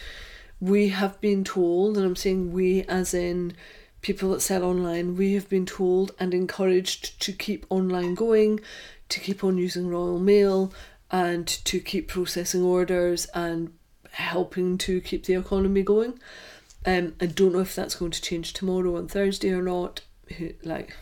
[0.60, 3.54] we have been told, and I'm saying we as in
[4.02, 8.60] people that sell online, we have been told and encouraged to keep online going,
[9.10, 10.74] to keep on using Royal Mail,
[11.12, 13.74] and to keep processing orders and
[14.12, 16.20] helping to keep the economy going.
[16.86, 20.02] Um, I don't know if that's going to change tomorrow on Thursday or not.
[20.64, 20.96] Like,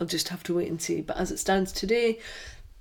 [0.00, 1.00] I'll just have to wait and see.
[1.00, 2.20] But as it stands today,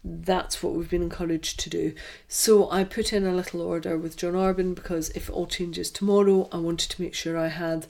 [0.03, 1.93] that's what we've been encouraged to do.
[2.27, 5.89] So I put in a little order with John Arbon because if it all changes
[5.89, 7.87] tomorrow, I wanted to make sure I had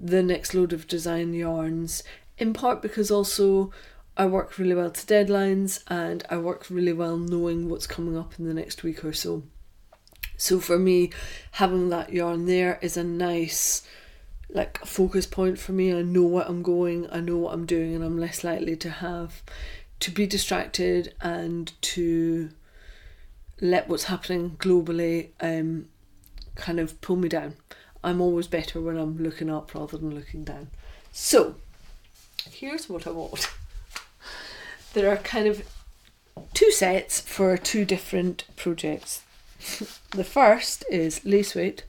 [0.00, 2.02] the next load of design yarns.
[2.38, 3.70] In part because also
[4.16, 8.34] I work really well to deadlines and I work really well knowing what's coming up
[8.38, 9.42] in the next week or so.
[10.36, 11.10] So for me,
[11.52, 13.86] having that yarn there is a nice
[14.50, 15.94] like focus point for me.
[15.94, 18.90] I know what I'm going, I know what I'm doing, and I'm less likely to
[18.90, 19.42] have
[20.00, 22.50] to be distracted and to
[23.60, 25.86] let what's happening globally um
[26.54, 27.54] kind of pull me down.
[28.04, 30.70] I'm always better when I'm looking up rather than looking down.
[31.12, 31.54] So
[32.50, 33.48] here's what I want.
[34.92, 35.62] There are kind of
[36.54, 39.22] two sets for two different projects.
[40.10, 41.84] the first is lace weight.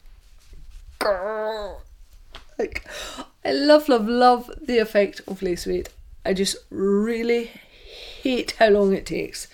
[2.57, 2.87] Like
[3.43, 5.89] I love, love, love the effect of lace weight.
[6.25, 7.51] I just really
[8.21, 9.47] hate how long it takes.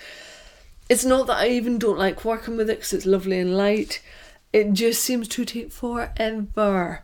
[0.88, 4.02] It's not that I even don't like working with it because it's lovely and light.
[4.52, 7.04] It just seems to take forever.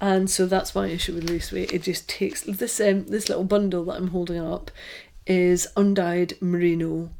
[0.00, 1.72] And so that's my issue with lace weight.
[1.72, 4.70] It just takes this um this little bundle that I'm holding up
[5.28, 7.10] is undyed merino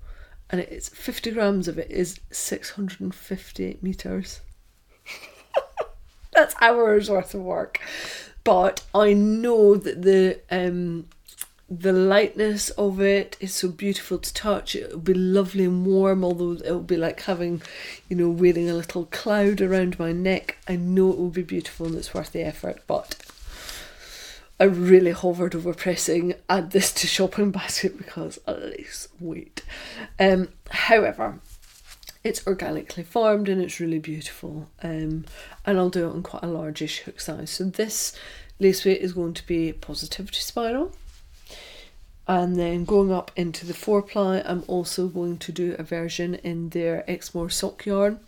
[0.50, 4.40] and it's 50 grams of it is 650 meters.
[6.32, 7.80] That's hours worth of work.
[8.44, 11.06] But I know that the um
[11.70, 14.74] the lightness of it is so beautiful to touch.
[14.74, 17.60] It'll be lovely and warm, although it'll be like having,
[18.08, 20.56] you know, wearing a little cloud around my neck.
[20.66, 23.16] I know it will be beautiful and it's worth the effort, but
[24.60, 29.62] I really hovered over pressing add this to shopping basket because at least wait.
[30.18, 31.38] Um, however,
[32.24, 34.68] it's organically farmed and it's really beautiful.
[34.82, 35.26] Um,
[35.64, 37.50] and I'll do it on quite a largish hook size.
[37.50, 38.18] So this
[38.58, 40.92] lace weight is going to be positivity spiral.
[42.26, 46.34] And then going up into the four ply, I'm also going to do a version
[46.34, 48.20] in their Exmoor sock yarn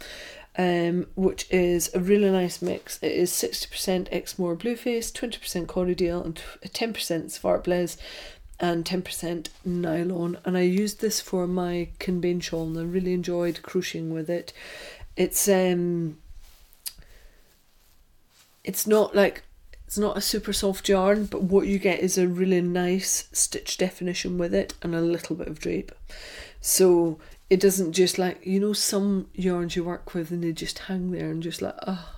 [0.61, 2.99] um, which is a really nice mix.
[3.03, 7.97] It is 60% Exmoor Blueface, 20% Corriedale, and 10% Zwartbles,
[8.61, 10.37] and 10% nylon.
[10.45, 14.53] And I used this for my Kinbane shawl, and I really enjoyed crocheting with it.
[15.17, 16.19] It's um,
[18.63, 19.43] it's not like
[19.87, 23.79] it's not a super soft yarn, but what you get is a really nice stitch
[23.79, 25.93] definition with it and a little bit of drape.
[26.61, 27.19] So
[27.51, 31.11] it doesn't just like you know some yarns you work with and they just hang
[31.11, 32.17] there and just like oh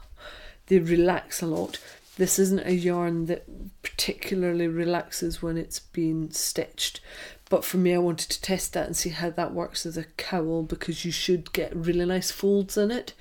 [0.67, 1.79] they relax a lot.
[2.17, 7.01] This isn't a yarn that particularly relaxes when it's been stitched.
[7.49, 10.05] But for me I wanted to test that and see how that works as a
[10.17, 13.15] cowl because you should get really nice folds in it.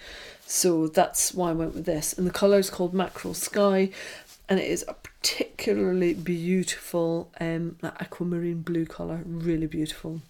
[0.45, 2.13] So that's why I went with this.
[2.13, 3.89] And the colour is called Mackerel Sky
[4.47, 9.21] and it is a particularly beautiful um, aquamarine blue colour.
[9.25, 10.21] Really beautiful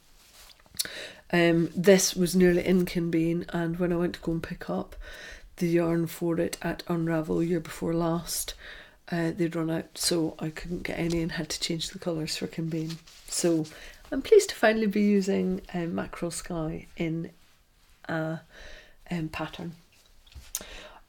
[1.31, 4.95] um, this was nearly in Kinbane, and when I went to go and pick up
[5.57, 8.53] the yarn for it at Unravel year before last,
[9.11, 12.37] uh, they'd run out, so I couldn't get any and had to change the colours
[12.37, 12.97] for Kinbane.
[13.27, 13.65] So
[14.11, 17.31] I'm pleased to finally be using um, Mackerel Sky in
[18.07, 18.41] a
[19.09, 19.73] um, pattern.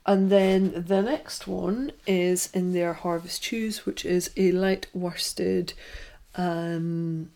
[0.05, 5.75] And then the next one is in their Harvest Hues, which is a light worsted
[6.35, 7.31] um,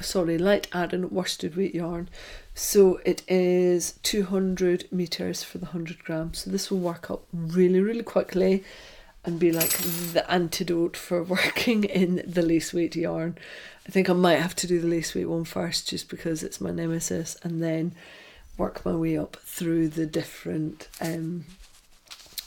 [0.00, 2.08] sorry, light Aran worsted weight yarn.
[2.54, 6.40] So it is 200 meters for the 100 grams.
[6.40, 8.64] So this will work up really, really quickly
[9.24, 9.70] and be like
[10.12, 13.38] the antidote for working in the lace weight yarn.
[13.86, 16.60] I think I might have to do the lace weight one first just because it's
[16.60, 17.94] my nemesis and then
[18.58, 21.44] work my way up through the different um,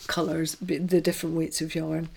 [0.07, 2.09] colours, the different weights of yarn.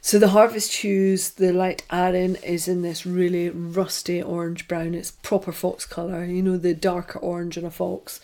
[0.00, 4.94] So the Harvest Hues, the light Aran is in this really rusty orange brown.
[4.94, 8.20] It's proper fox colour, you know, the darker orange in a fox.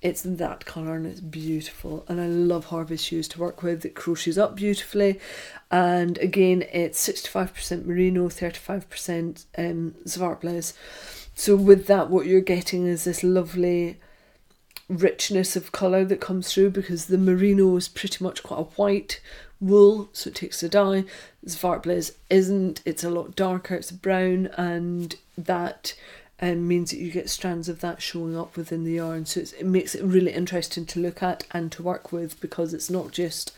[0.00, 2.04] It's that colour and it's beautiful.
[2.08, 3.84] And I love Harvest Hues to work with.
[3.84, 5.20] It crochets up beautifully.
[5.70, 9.94] And again, it's 65% merino, 35% um.
[11.34, 13.98] So with that, what you're getting is this lovely
[14.88, 19.20] richness of colour that comes through because the merino is pretty much quite a white
[19.60, 21.04] wool, so it takes a dye.
[21.46, 25.94] Zwartbles isn't, it's a lot darker, it's brown, and that
[26.40, 29.24] um, means that you get strands of that showing up within the yarn.
[29.26, 32.90] So it makes it really interesting to look at and to work with because it's
[32.90, 33.52] not just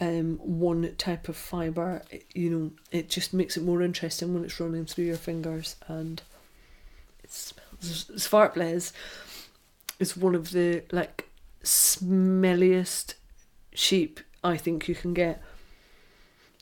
[0.00, 2.02] um, one type of fibre,
[2.34, 6.22] you know, it just makes it more interesting when it's running through your fingers and
[7.22, 8.06] it smells.
[8.16, 8.92] Zwartbles
[10.00, 11.28] is one of the like
[11.62, 13.14] smelliest
[13.72, 15.40] sheep I think you can get.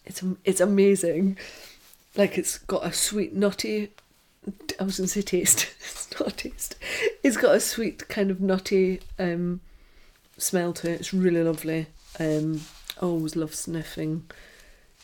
[0.05, 1.39] It's it's amazing.
[2.17, 3.93] Like it's got a sweet nutty
[4.79, 5.69] I was gonna say taste.
[5.81, 6.77] it's not taste.
[7.23, 9.61] It's got a sweet kind of nutty um,
[10.37, 11.01] smell to it.
[11.01, 11.87] It's really lovely.
[12.19, 12.63] Um,
[13.01, 14.25] I always love sniffing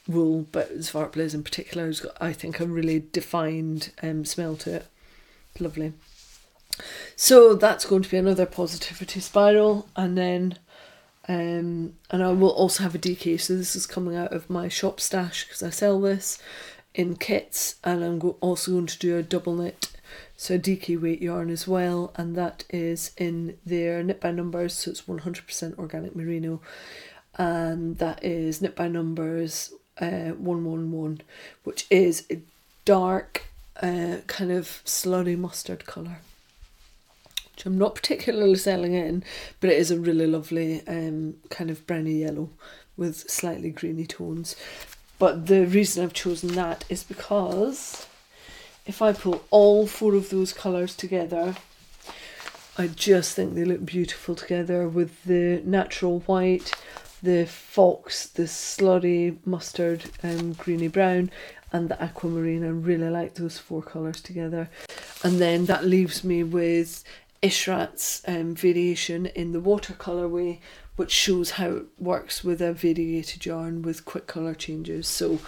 [0.07, 4.76] wool, but Zwartbles in particular has got, I think, a really defined um, smell to
[4.76, 4.87] it.
[5.59, 5.93] Lovely.
[7.16, 10.59] So that's going to be another positivity spiral, and then,
[11.29, 13.41] um, and I will also have a DK.
[13.41, 16.39] So this is coming out of my shop stash because I sell this
[16.95, 19.91] in kits, and I'm go- also going to do a double knit,
[20.37, 24.75] so a DK weight yarn as well, and that is in their knit by numbers,
[24.75, 26.61] so it's 100% organic merino,
[27.37, 31.22] and that is knit by numbers uh, 111,
[31.62, 32.41] which is a
[32.85, 33.47] dark,
[33.83, 36.18] uh, kind of slutty mustard colour.
[37.55, 39.23] Which I'm not particularly selling in,
[39.61, 42.51] but it is a really lovely um, kind of browny yellow
[42.97, 44.57] with slightly greeny tones.
[45.19, 48.07] But the reason I've chosen that is because
[48.87, 51.55] if I pull all four of those colours together,
[52.77, 56.73] I just think they look beautiful together with the natural white,
[57.23, 61.31] the fox, the slurry mustard, um, greeny brown,
[61.73, 62.65] and the aquamarine.
[62.65, 64.69] I really like those four colours together.
[65.23, 67.03] And then that leaves me with
[67.45, 70.61] Ishrat's um, variation in the watercolour way,
[70.97, 75.07] which shows how it works with a variated yarn with quick colour changes.
[75.07, 75.41] So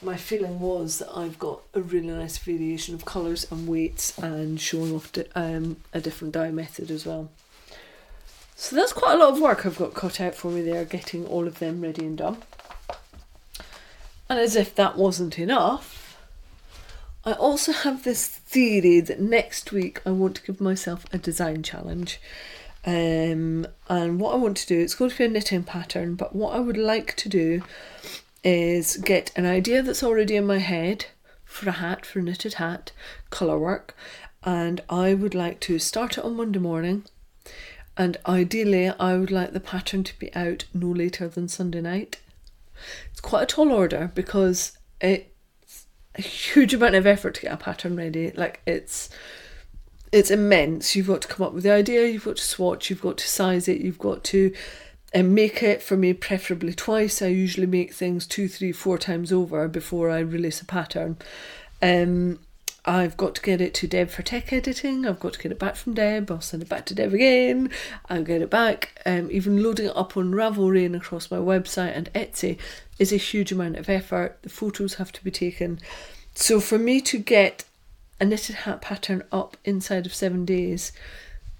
[0.00, 4.58] my feeling was that I've got a really nice variation of colours and weights and
[4.58, 7.30] showing off di- um, a different dye method as well.
[8.56, 11.26] So that's quite a lot of work I've got cut out for me there, getting
[11.26, 12.38] all of them ready and done.
[14.30, 16.01] And as if that wasn't enough,
[17.24, 21.62] I also have this theory that next week I want to give myself a design
[21.62, 22.20] challenge.
[22.84, 26.34] Um, and what I want to do, it's going to be a knitting pattern, but
[26.34, 27.62] what I would like to do
[28.42, 31.06] is get an idea that's already in my head
[31.44, 32.90] for a hat, for a knitted hat,
[33.30, 33.96] colour work,
[34.42, 37.04] and I would like to start it on Monday morning.
[37.96, 42.18] And ideally, I would like the pattern to be out no later than Sunday night.
[43.12, 45.31] It's quite a tall order because it's
[46.14, 48.30] a huge amount of effort to get a pattern ready.
[48.32, 49.08] Like it's
[50.10, 50.94] it's immense.
[50.94, 53.28] You've got to come up with the idea, you've got to swatch, you've got to
[53.28, 54.52] size it, you've got to
[55.14, 57.20] and make it for me preferably twice.
[57.20, 61.18] I usually make things two, three, four times over before I release a pattern.
[61.82, 62.38] Um,
[62.84, 65.06] I've got to get it to Deb for tech editing.
[65.06, 66.30] I've got to get it back from Deb.
[66.30, 67.70] I'll send it back to Deb again.
[68.08, 69.00] I'll get it back.
[69.06, 72.58] Um, even loading it up on Ravelry and across my website and Etsy
[73.02, 74.38] is a huge amount of effort.
[74.42, 75.80] The photos have to be taken.
[76.36, 77.64] So for me to get
[78.20, 80.92] a knitted hat pattern up inside of seven days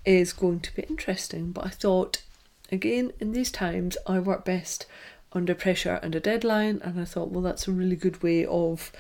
[0.05, 1.51] is going to be interesting.
[1.51, 2.23] But I thought,
[2.71, 4.87] again, in these times, I work best
[5.33, 6.81] under pressure and a deadline.
[6.85, 8.93] And I thought, well, that's a really good way of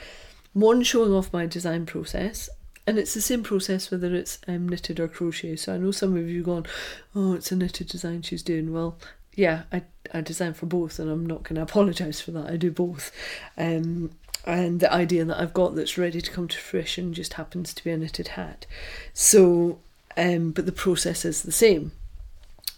[0.53, 2.51] one showing off my design process
[2.85, 6.15] and it's the same process whether it's um, knitted or crochet so i know some
[6.17, 6.67] of you gone
[7.15, 8.99] oh it's a knitted design she's doing well
[9.35, 12.51] yeah i, I design for both and i'm not going to apologize for that.
[12.51, 13.13] I do both.
[13.57, 14.11] Um,
[14.45, 17.85] and the idea that i've got that's ready to come to fruition just happens to
[17.85, 18.67] be a knitted hat.
[19.15, 19.79] So
[20.17, 21.93] um, but the process is the same.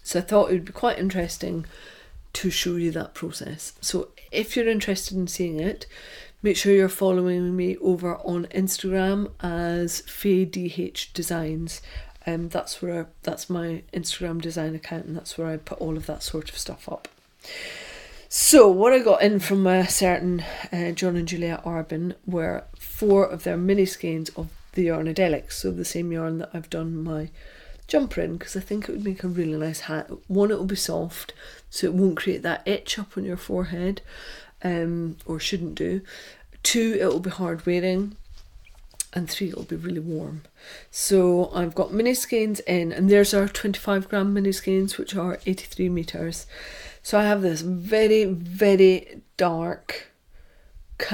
[0.03, 1.65] So i thought it would be quite interesting
[2.33, 3.73] to show you that process.
[3.81, 5.85] So if you're interested in seeing it
[6.45, 11.81] Make sure you're following me over on Instagram as Faye DH Designs.
[12.27, 16.05] Um, that's where that's my Instagram design account, and that's where I put all of
[16.07, 17.07] that sort of stuff up.
[18.27, 23.25] So what I got in from a certain uh, John and Juliet Arbon were four
[23.25, 27.29] of their mini skeins of the Yarnadelic, so the same yarn that I've done my
[27.87, 30.09] jumper in, because I think it would make a really nice hat.
[30.27, 31.33] One, it will be soft,
[31.69, 34.01] so it won't create that itch up on your forehead
[34.63, 36.01] um, or shouldn't do.
[36.63, 38.17] Two, it will be hard wearing.
[39.15, 40.41] And three, it'll be really warm.
[40.91, 45.39] So I've got mini skeins in, and there's our 25 gram mini skeins, which are
[45.45, 46.45] 83 meters.
[47.01, 50.11] So I have this very, very dark.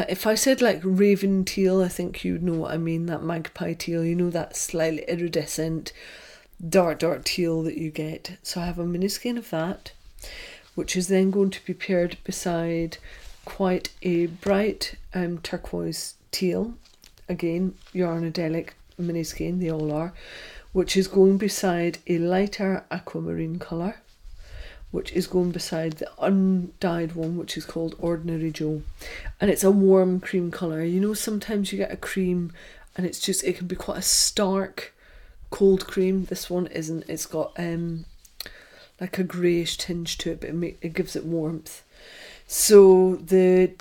[0.10, 3.06] If I said like raven teal, I think you'd know what I mean.
[3.06, 5.94] That magpie teal, you know, that slightly iridescent,
[6.68, 8.38] dark, dark teal that you get.
[8.42, 9.92] So I have a mini skein of that,
[10.74, 12.98] which is then going to be paired beside
[13.46, 16.76] quite a bright um, turquoise teal.
[17.32, 20.12] Again, Yarnadelic mini skein, they all are,
[20.74, 24.02] which is going beside a lighter aquamarine colour,
[24.92, 28.82] which is going beside the undyed one, which is called Ordinary Joe.
[29.40, 30.84] And it's a warm cream colour.
[30.84, 32.52] You know, sometimes you get a cream
[32.98, 34.94] and it's just, it can be quite a stark
[35.52, 36.26] cold cream.
[36.26, 37.06] This one isn't.
[37.08, 38.04] It's got um
[39.00, 41.84] like a greyish tinge to it, but it, it gives it warmth.
[42.46, 43.72] So the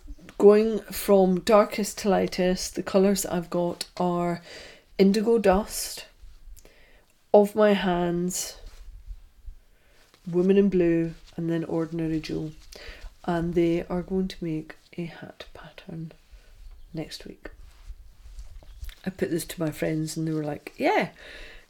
[0.41, 4.41] going from darkest to lightest, the colours I've got are
[4.97, 6.07] Indigo Dust,
[7.35, 8.57] Of My Hands,
[10.27, 12.53] Woman in Blue, and then Ordinary Joe.
[13.27, 16.13] And they are going to make a hat pattern
[16.95, 17.51] next week.
[19.05, 21.11] I put this to my friends and they were like, yeah,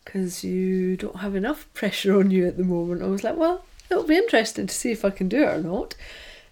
[0.04, 3.02] because you don't have enough pressure on you at the moment.
[3.02, 5.60] I was like, well, it'll be interesting to see if I can do it or
[5.60, 5.96] not.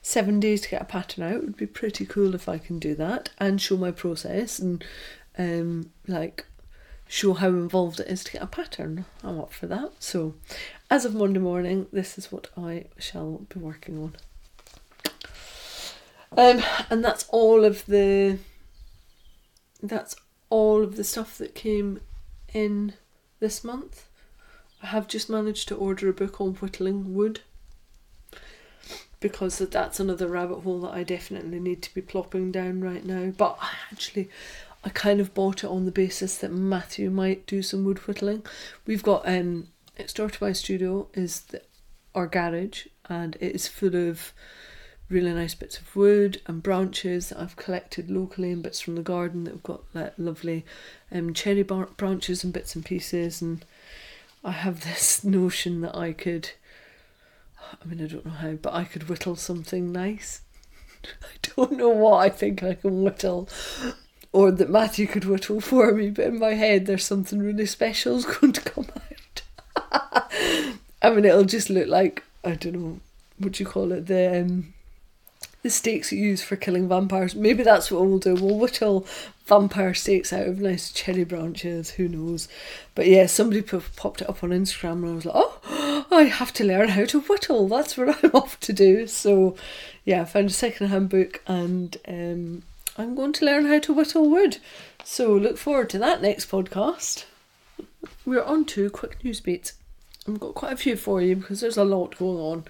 [0.02, 2.78] Seven days to get a pattern out It would be pretty cool if I can
[2.78, 4.84] do that and show my process and
[5.36, 6.46] um, like
[7.08, 9.06] show how involved it is to get a pattern.
[9.24, 9.92] I'm up for that.
[9.98, 10.34] So,
[10.90, 14.16] as of Monday morning, this is what I shall be working on.
[16.36, 18.38] Um, and that's all of the.
[19.82, 20.16] That's
[20.50, 22.00] all of the stuff that came
[22.52, 22.94] in
[23.40, 24.08] this month.
[24.82, 27.40] I have just managed to order a book on whittling wood
[29.20, 33.32] because that's another rabbit hole that I definitely need to be plopping down right now.
[33.36, 33.58] But
[33.90, 34.28] actually,
[34.84, 38.44] I kind of bought it on the basis that Matthew might do some wood whittling.
[38.86, 39.68] We've got um,
[40.14, 41.62] door to my studio is the,
[42.14, 44.32] our garage, and it is full of
[45.08, 49.02] really nice bits of wood and branches that I've collected locally and bits from the
[49.02, 50.64] garden that have got like lovely
[51.10, 53.64] um, cherry bar- branches and bits and pieces and
[54.44, 56.50] I have this notion that I could
[57.82, 60.42] I mean I don't know how but I could whittle something nice.
[61.04, 63.48] I don't know what I think I can whittle
[64.32, 68.16] or that Matthew could whittle for me but in my head there's something really special
[68.16, 69.42] is going to come out.
[71.02, 73.00] I mean it'll just look like I don't know
[73.38, 74.06] what do you call it?
[74.06, 74.74] The um,
[75.68, 77.34] the stakes you use for killing vampires.
[77.34, 78.34] Maybe that's what we'll do.
[78.34, 79.06] We'll whittle
[79.44, 81.90] vampire stakes out of nice cherry branches.
[81.90, 82.48] Who knows?
[82.94, 86.54] But yeah, somebody popped it up on Instagram, and I was like, oh, I have
[86.54, 87.68] to learn how to whittle.
[87.68, 89.06] That's what I'm off to do.
[89.06, 89.56] So
[90.06, 92.62] yeah, I found a second-hand book, and um,
[92.96, 94.56] I'm going to learn how to whittle wood.
[95.04, 97.26] So look forward to that next podcast.
[98.24, 99.74] We're on to quick news beats.
[100.28, 102.64] I've got quite a few for you because there's a lot going on.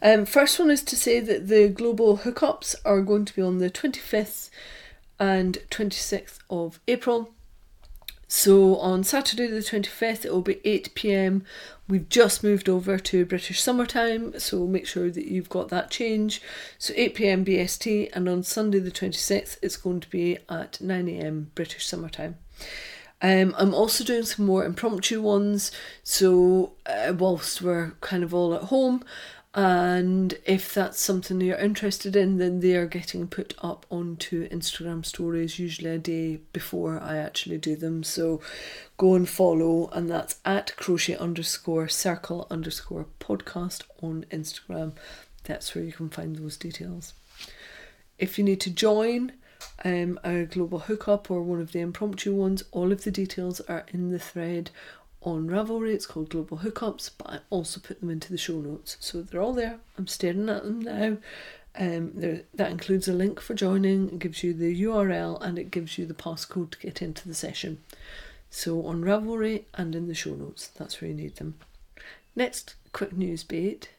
[0.00, 3.58] Um, first one is to say that the global hookups are going to be on
[3.58, 4.48] the 25th
[5.20, 7.30] and 26th of April.
[8.28, 11.44] So on Saturday the 25th, it will be 8 pm.
[11.86, 16.40] We've just moved over to British summertime, so make sure that you've got that change.
[16.78, 21.08] So 8 pm BST, and on Sunday the 26th, it's going to be at 9
[21.10, 22.36] am British summertime.
[23.22, 25.70] Um, I'm also doing some more impromptu ones,
[26.02, 29.04] so uh, whilst we're kind of all at home,
[29.54, 35.04] and if that's something you're interested in, then they are getting put up onto Instagram
[35.04, 38.02] stories, usually a day before I actually do them.
[38.02, 38.40] So
[38.96, 44.94] go and follow, and that's at crochet underscore circle underscore podcast on Instagram.
[45.44, 47.12] That's where you can find those details.
[48.18, 49.32] If you need to join,
[49.84, 53.84] um, a global hookup or one of the impromptu ones, all of the details are
[53.92, 54.70] in the thread
[55.22, 55.94] on Ravelry.
[55.94, 58.96] It's called Global Hookups, but I also put them into the show notes.
[59.00, 59.78] So they're all there.
[59.96, 61.16] I'm staring at them now.
[61.74, 65.70] Um, there, that includes a link for joining, it gives you the URL, and it
[65.70, 67.80] gives you the passcode to get into the session.
[68.50, 71.54] So on Ravelry and in the show notes, that's where you need them.
[72.36, 73.90] Next quick news bait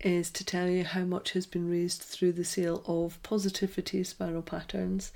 [0.00, 4.42] is to tell you how much has been raised through the sale of Positivity Spiral
[4.42, 5.12] Patterns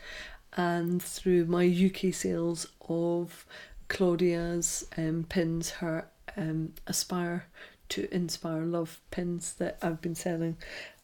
[0.57, 3.47] and through my UK sales of
[3.89, 6.07] Claudia's um, pins, her
[6.37, 7.47] um, Aspire
[7.91, 10.57] to Inspire Love pins that I've been selling.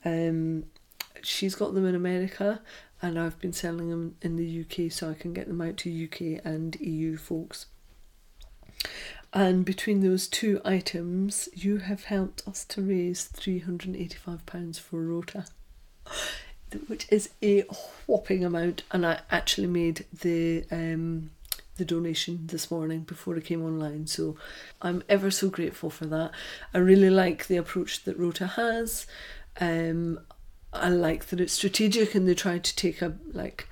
[0.05, 0.65] Um,
[1.23, 2.61] she's got them in America
[3.03, 6.05] and I've been selling them in the UK so I can get them out to
[6.05, 7.67] UK and EU folks.
[9.33, 15.45] And between those two items, you have helped us to raise £385 for Rota,
[16.89, 17.63] which is a
[18.07, 18.83] whopping amount.
[18.91, 21.31] And I actually made the um,
[21.77, 24.07] the donation this morning before it came online.
[24.07, 24.37] So
[24.83, 26.33] I'm ever so grateful for that.
[26.75, 29.07] I really like the approach that Rota has.
[29.61, 30.21] Um,
[30.73, 33.69] I like that it's strategic and they try to take a like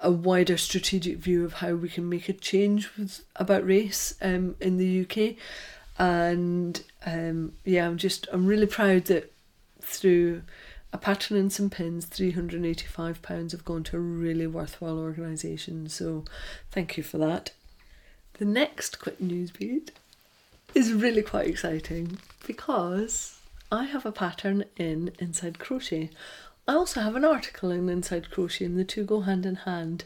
[0.00, 4.56] a wider strategic view of how we can make a change with about race um,
[4.60, 5.36] in the UK.
[5.98, 9.32] And um, yeah, I'm just I'm really proud that
[9.82, 10.42] through
[10.92, 14.00] a pattern and some pins, three hundred and eighty five pounds have gone to a
[14.00, 15.88] really worthwhile organisation.
[15.88, 16.24] So
[16.70, 17.52] thank you for that.
[18.34, 19.90] The next quick news beat
[20.74, 23.38] is really quite exciting because
[23.70, 26.10] I have a pattern in Inside Crochet.
[26.70, 30.04] I also have an article in Inside Crochet, and the two go hand in hand.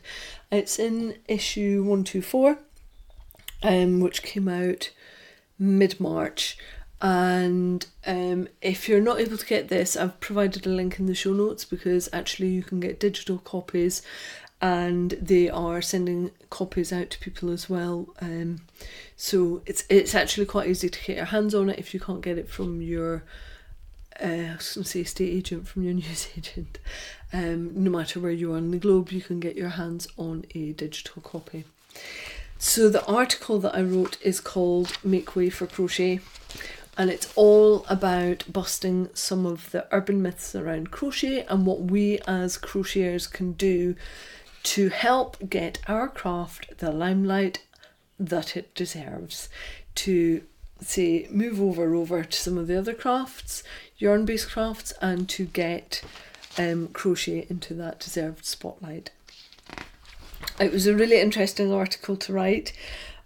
[0.50, 2.56] It's in issue 124,
[3.62, 4.90] um, which came out
[5.58, 6.56] mid March.
[7.02, 11.14] And um, if you're not able to get this, I've provided a link in the
[11.14, 14.00] show notes because actually you can get digital copies
[14.62, 18.08] and they are sending copies out to people as well.
[18.22, 18.60] Um,
[19.16, 22.22] so it's it's actually quite easy to get your hands on it if you can't
[22.22, 23.22] get it from your
[24.22, 26.78] uh, I say estate agent from your news agent.
[27.32, 30.44] Um, no matter where you are in the globe, you can get your hands on
[30.54, 31.64] a digital copy.
[32.58, 36.20] So the article that I wrote is called "Make Way for Crochet."
[36.96, 42.18] and it's all about busting some of the urban myths around crochet and what we
[42.26, 43.96] as crocheters can do
[44.62, 47.64] to help get our craft the limelight
[48.18, 49.48] that it deserves
[49.94, 50.42] to
[50.80, 53.62] say move over over to some of the other crafts
[53.98, 56.02] yarn based crafts and to get
[56.58, 59.10] um, crochet into that deserved spotlight
[60.60, 62.72] it was a really interesting article to write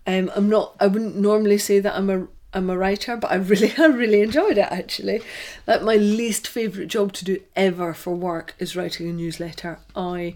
[0.07, 3.37] um, i'm not i wouldn't normally say that i'm a I'm a writer, but I
[3.37, 5.21] really, I really enjoyed it actually.
[5.67, 9.81] Like my least favourite job to do ever for work is writing a newsletter.
[9.95, 10.35] I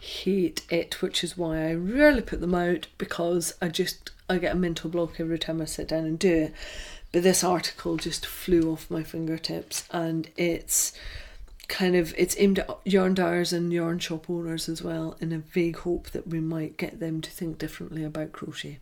[0.00, 4.54] hate it, which is why I rarely put them out because I just I get
[4.54, 6.54] a mental block every time I sit down and do it.
[7.12, 10.92] But this article just flew off my fingertips and it's
[11.66, 15.38] kind of it's aimed at yarn dyers and yarn shop owners as well in a
[15.38, 18.80] vague hope that we might get them to think differently about crochet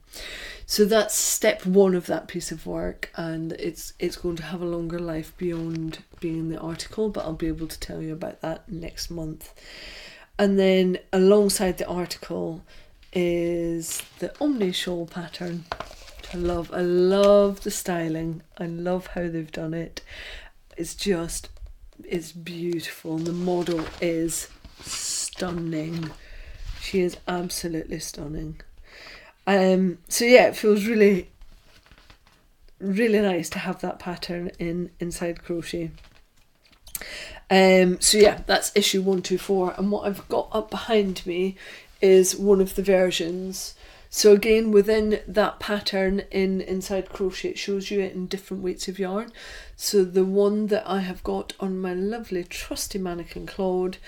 [0.64, 4.62] so that's step one of that piece of work and it's it's going to have
[4.62, 8.10] a longer life beyond being in the article but i'll be able to tell you
[8.10, 9.52] about that next month
[10.38, 12.62] and then alongside the article
[13.12, 15.64] is the Omni shawl pattern.
[16.32, 16.72] I love.
[16.72, 18.42] I love the styling.
[18.58, 20.02] I love how they've done it.
[20.76, 21.48] It's just,
[22.04, 23.16] it's beautiful.
[23.16, 24.48] And the model is
[24.80, 26.10] stunning.
[26.80, 28.60] She is absolutely stunning.
[29.46, 29.98] Um.
[30.08, 31.30] So yeah, it feels really,
[32.78, 35.90] really nice to have that pattern in inside crochet.
[37.50, 39.74] Um, so yeah, that's issue 124.
[39.78, 41.56] And what I've got up behind me
[42.00, 43.74] is one of the versions.
[44.10, 48.88] So again, within that pattern in Inside Crochet, it shows you it in different weights
[48.88, 49.32] of yarn.
[49.76, 53.98] So the one that I have got on my lovely trusty mannequin Claude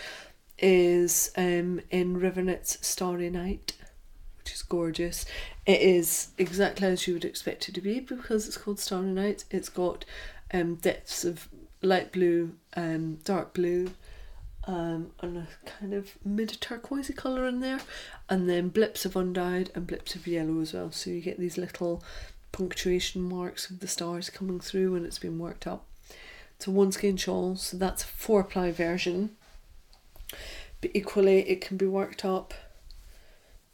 [0.58, 3.76] is um, in Riverknit's Starry Night,
[4.38, 5.26] which is gorgeous.
[5.66, 9.44] It is exactly as you would expect it to be because it's called Starry Night.
[9.50, 10.04] It's got
[10.52, 11.48] um, depths of
[11.82, 13.90] light blue, um, dark blue,
[14.64, 17.80] um, and a kind of mid turquoisey colour in there,
[18.28, 20.90] and then blips of undyed and blips of yellow as well.
[20.92, 22.02] So you get these little
[22.52, 25.86] punctuation marks of the stars coming through when it's been worked up.
[26.56, 29.30] It's a one skein shawl, so that's a four ply version.
[30.80, 32.54] But equally, it can be worked up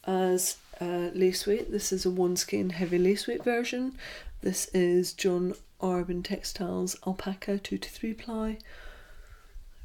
[0.05, 1.71] as a lace weight.
[1.73, 3.99] This is a one skein heavy lace weight version.
[4.41, 8.59] This is John Arbon Textiles alpaca two to three ply.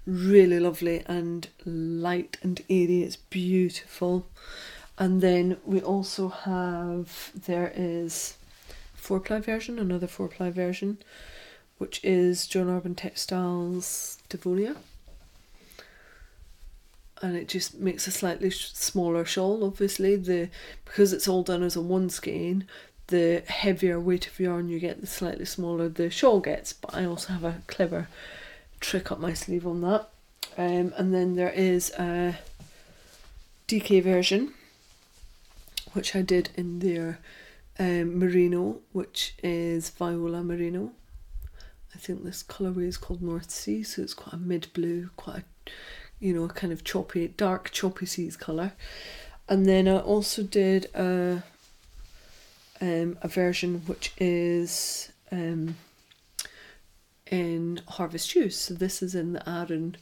[0.05, 3.03] Really lovely and light and airy.
[3.03, 4.25] It's beautiful.
[4.97, 8.35] And then we also have there is
[8.95, 10.97] four ply version, another four ply version,
[11.77, 14.75] which is John Arbon Textiles Devonia.
[17.21, 19.63] And it just makes a slightly smaller shawl.
[19.63, 20.49] Obviously, the
[20.83, 22.65] because it's all done as a one skein,
[23.07, 26.73] the heavier weight of yarn you get, the slightly smaller the shawl gets.
[26.73, 28.07] But I also have a clever
[28.81, 30.09] trick up my sleeve on that.
[30.57, 32.37] Um, and then there is a
[33.67, 34.53] DK version,
[35.93, 37.19] which I did in their
[37.79, 40.91] um, merino, which is Viola Merino.
[41.95, 45.37] I think this colourway is called North Sea, so it's quite a mid blue, quite
[45.37, 45.71] a,
[46.19, 48.73] you know, kind of choppy, dark choppy seas colour.
[49.47, 51.43] And then I also did a
[52.81, 55.75] um, a version which is um,
[57.31, 58.55] in Harvest Hues.
[58.57, 59.97] So this is in the Aran,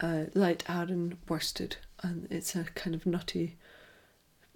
[0.00, 3.56] uh, light Aran worsted, and it's a kind of nutty,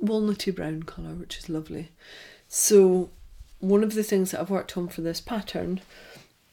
[0.03, 1.91] walnutty brown colour, which is lovely.
[2.49, 3.11] So
[3.59, 5.81] one of the things that I've worked on for this pattern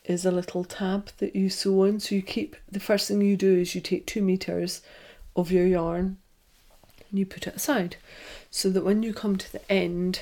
[0.03, 1.99] is a little tab that you sew in.
[1.99, 4.81] So you keep the first thing you do is you take two meters
[5.35, 6.17] of your yarn
[7.09, 7.97] and you put it aside,
[8.49, 10.21] so that when you come to the end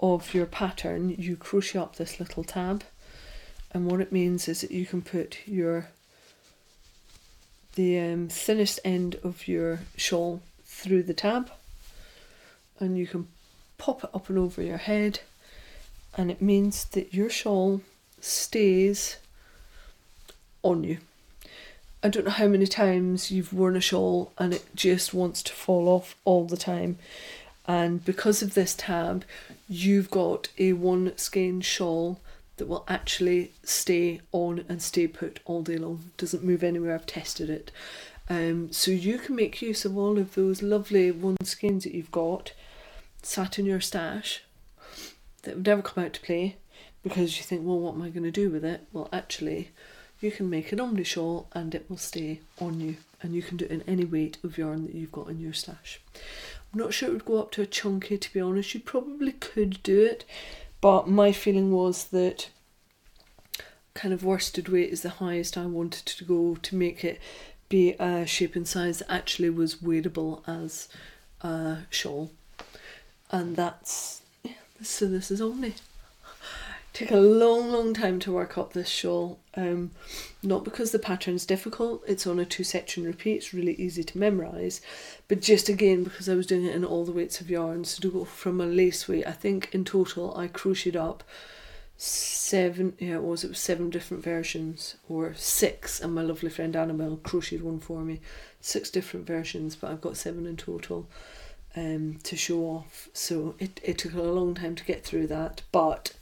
[0.00, 2.82] of your pattern, you crochet up this little tab.
[3.72, 5.88] And what it means is that you can put your
[7.76, 11.50] the um, thinnest end of your shawl through the tab
[12.80, 13.28] and you can
[13.78, 15.20] pop it up and over your head
[16.16, 17.80] and it means that your shawl
[18.20, 19.18] stays
[20.62, 20.98] on you.
[22.02, 25.52] I don't know how many times you've worn a shawl and it just wants to
[25.52, 26.98] fall off all the time.
[27.68, 29.24] And because of this tab,
[29.68, 32.18] you've got a one skein shawl
[32.60, 36.12] that will actually stay on and stay put all day long.
[36.18, 36.94] Doesn't move anywhere.
[36.94, 37.72] I've tested it.
[38.28, 42.12] Um, so you can make use of all of those lovely one skins that you've
[42.12, 42.52] got
[43.22, 44.42] sat in your stash
[45.42, 46.56] that have never come out to play
[47.02, 48.86] because you think, well, what am I going to do with it?
[48.92, 49.70] Well, actually,
[50.20, 53.56] you can make an omni shawl and it will stay on you, and you can
[53.56, 56.00] do it in any weight of yarn that you've got in your stash.
[56.72, 58.74] I'm not sure it would go up to a chunky, to be honest.
[58.74, 60.24] You probably could do it,
[60.80, 62.50] but my feeling was that
[63.94, 67.20] kind of worsted weight is the highest I wanted to go to make it
[67.68, 70.88] be a shape and size actually was wearable as
[71.40, 72.30] a shawl.
[73.30, 74.22] And that's
[74.82, 75.74] so this is Omni.
[76.92, 79.38] Took a long, long time to work up this shawl.
[79.54, 79.92] Um,
[80.42, 84.18] not because the pattern's difficult, it's on a two section repeat, it's really easy to
[84.18, 84.80] memorise,
[85.28, 87.84] but just again because I was doing it in all the weights of yarn.
[87.84, 91.22] So to go from a lace weight, I think in total I crocheted up
[92.02, 96.74] seven yeah it was it was seven different versions or six and my lovely friend
[96.74, 98.20] Annabelle crocheted one for me
[98.58, 101.06] six different versions but I've got seven in total
[101.76, 105.60] um to show off so it, it took a long time to get through that
[105.72, 106.14] but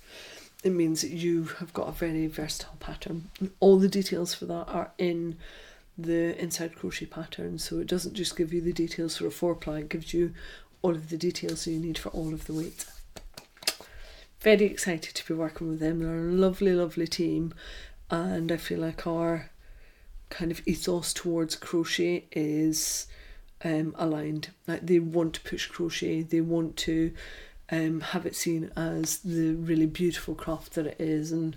[0.64, 3.30] it means that you have got a very versatile pattern
[3.60, 5.36] all the details for that are in
[5.96, 9.54] the inside crochet pattern so it doesn't just give you the details for a four
[9.54, 10.32] ply it gives you
[10.82, 12.86] all of the details you need for all of the weights
[14.40, 16.00] very excited to be working with them.
[16.00, 17.52] They're a lovely, lovely team,
[18.10, 19.50] and I feel like our
[20.30, 23.06] kind of ethos towards crochet is
[23.64, 24.50] um, aligned.
[24.66, 27.12] Like they want to push crochet, they want to
[27.70, 31.56] um, have it seen as the really beautiful craft that it is, and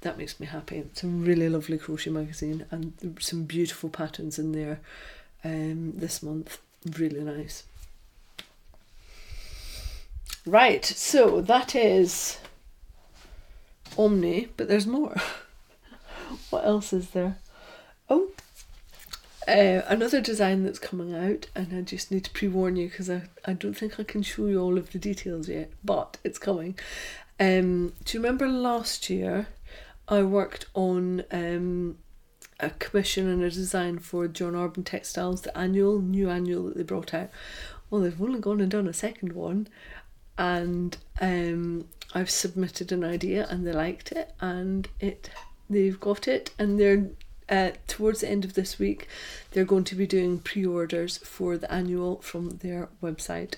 [0.00, 0.78] that makes me happy.
[0.78, 4.80] It's a really lovely crochet magazine, and some beautiful patterns in there
[5.44, 6.58] um, this month.
[6.98, 7.64] Really nice.
[10.46, 12.38] Right, so that is
[13.96, 15.16] Omni, but there's more.
[16.50, 17.38] what else is there?
[18.10, 18.28] Oh,
[19.48, 23.10] uh, another design that's coming out, and I just need to pre warn you because
[23.10, 26.38] I, I don't think I can show you all of the details yet, but it's
[26.38, 26.78] coming.
[27.40, 29.48] Um, do you remember last year
[30.08, 31.98] I worked on um,
[32.60, 36.82] a commission and a design for John Arbon Textiles, the annual, new annual that they
[36.82, 37.30] brought out?
[37.90, 39.68] Well, they've only gone and done a second one,
[40.38, 45.30] and um, I've submitted an idea and they liked it and it
[45.68, 47.08] they've got it and they're
[47.48, 49.08] uh, towards the end of this week
[49.50, 53.56] they're going to be doing pre-orders for the annual from their website.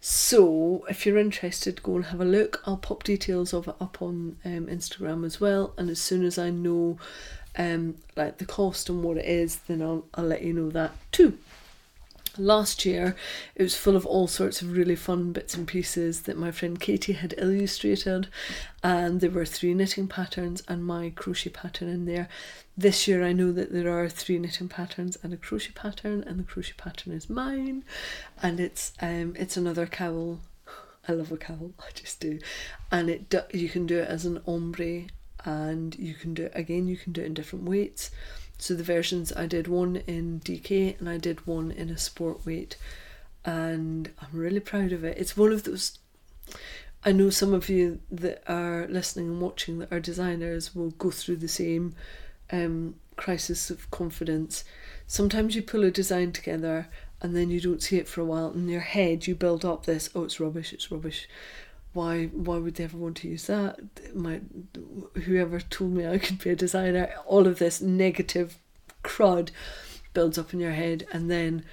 [0.00, 2.62] So if you're interested go and have a look.
[2.66, 6.38] I'll pop details of it up on um, instagram as well and as soon as
[6.38, 6.98] i know
[7.56, 10.92] um, like the cost and what it is then I'll, I'll let you know that
[11.10, 11.38] too
[12.38, 13.16] last year
[13.54, 16.80] it was full of all sorts of really fun bits and pieces that my friend
[16.80, 18.28] Katie had illustrated
[18.82, 22.28] and there were three knitting patterns and my crochet pattern in there.
[22.76, 26.38] This year I know that there are three knitting patterns and a crochet pattern and
[26.38, 27.84] the crochet pattern is mine
[28.42, 30.40] and it's um it's another cowl.
[31.08, 32.38] I love a cowl I just do.
[32.90, 35.04] And it you can do it as an ombre
[35.44, 38.10] and you can do it again you can do it in different weights
[38.58, 42.44] so the versions I did one in DK and I did one in a sport
[42.44, 42.76] weight
[43.44, 45.16] and I'm really proud of it.
[45.16, 45.98] It's one of those
[47.04, 51.10] I know some of you that are listening and watching that are designers will go
[51.12, 51.94] through the same
[52.50, 54.64] um, crisis of confidence.
[55.06, 56.88] Sometimes you pull a design together
[57.22, 58.50] and then you don't see it for a while.
[58.50, 61.28] In your head, you build up this, oh, it's rubbish, it's rubbish
[61.92, 63.78] why why would they ever want to use that?
[64.14, 64.40] My
[65.24, 68.58] whoever told me i could be a designer all of this negative
[69.02, 69.50] crud
[70.12, 71.06] builds up in your head.
[71.12, 71.64] And then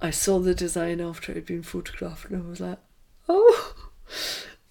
[0.00, 2.78] i saw the design after it had been photographed and i was like
[3.28, 3.74] oh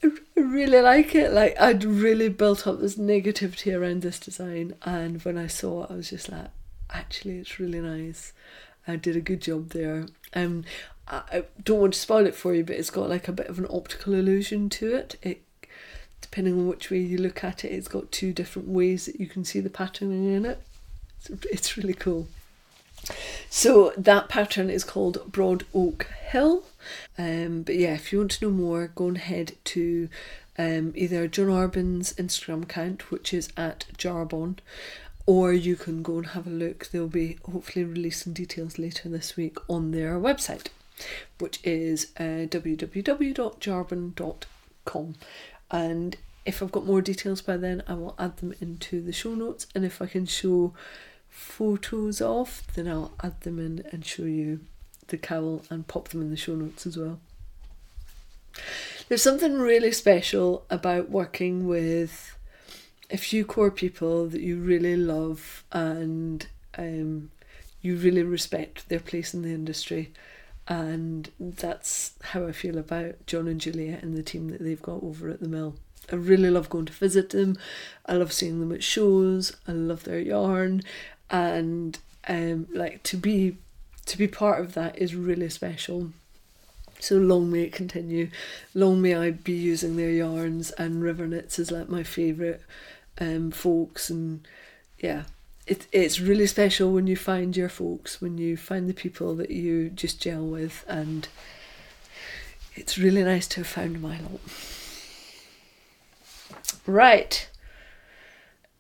[0.04, 1.32] i really like it.
[1.32, 4.76] Like i'd really built up this negativity around this design.
[4.84, 6.50] And when i saw it i was just like
[6.90, 8.34] actually it's really nice.
[8.88, 10.08] I did a good job there.
[10.34, 10.66] Um
[11.12, 13.60] I don't want to spoil it for you, but it's got like a bit of
[13.60, 15.16] an optical illusion to it.
[15.22, 15.44] It
[16.22, 19.28] depending on which way you look at it, it's got two different ways that you
[19.28, 20.62] can see the patterning in it.
[21.20, 22.30] It's, it's really cool.
[23.50, 26.64] So that pattern is called Broad Oak Hill.
[27.18, 30.08] Um, but yeah, if you want to know more, go and head to
[30.58, 34.60] um, either John Arbon's Instagram account, which is at Jarbon,
[35.26, 36.88] or you can go and have a look.
[36.88, 40.68] They'll be hopefully releasing details later this week on their website
[41.40, 45.16] which is uh, www.jarbon.com.
[45.70, 49.14] And if if I've got more details by then, I will add them into the
[49.14, 49.68] show notes.
[49.74, 50.74] And if I can show
[51.30, 54.62] photos of, then I'll add them in and show you
[55.08, 57.20] the cowl and pop them in the show notes as well.
[59.08, 62.38] There's something really special about working with
[63.10, 66.48] a few core people that you really love and
[66.78, 67.30] um,
[67.82, 70.12] you really respect their place in the industry.
[70.68, 75.04] And that's how I feel about John and Julia and the team that they've got
[75.04, 75.76] over at the mill.
[76.12, 77.58] I really love going to visit them.
[78.06, 79.56] I love seeing them at shows.
[79.68, 80.82] I love their yarn,
[81.30, 81.98] and
[82.28, 83.58] um, like to be
[84.08, 86.12] to be part of that is really special.
[87.00, 88.30] So long may it continue.
[88.76, 92.60] Long may I be using their yarns and river knits is like my favourite
[93.20, 94.48] um, folks and
[95.00, 95.24] yeah.
[95.72, 99.52] It, it's really special when you find your folks, when you find the people that
[99.52, 101.30] you just gel with and
[102.76, 104.42] it's really nice to have found my lot.
[106.86, 107.50] Right.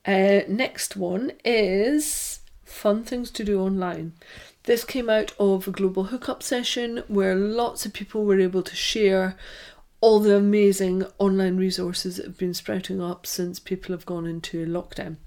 [0.05, 4.11] Uh, next one is fun things to do online.
[4.63, 8.75] This came out of a global hookup session where lots of people were able to
[8.75, 9.37] share
[10.01, 14.65] all the amazing online resources that have been sprouting up since people have gone into
[14.65, 15.17] lockdown.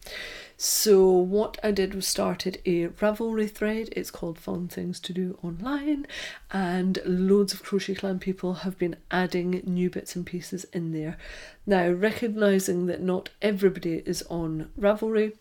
[0.57, 3.89] So, what I did was started a Ravelry thread.
[3.93, 6.07] It's called Fun Things to Do Online,
[6.53, 11.19] and loads of Crochet Clan people have been adding new bits and pieces in there.
[11.67, 15.33] Now, recognizing that not everybody is on Ravelry,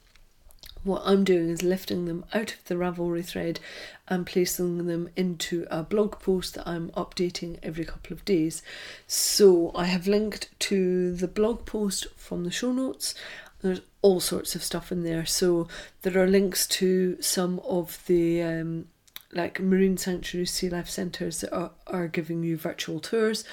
[0.84, 3.60] what I'm doing is lifting them out of the Ravelry thread
[4.08, 8.62] and placing them into a blog post that I'm updating every couple of days.
[9.08, 13.16] So I have linked to the blog post from the show notes.
[13.62, 15.26] There's all sorts of stuff in there.
[15.26, 15.68] So
[16.02, 18.86] there are links to some of the um,
[19.32, 23.44] like marine sanctuary sea life centres that are, are giving you virtual tours.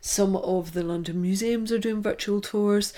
[0.00, 2.92] Some of the London museums are doing virtual tours.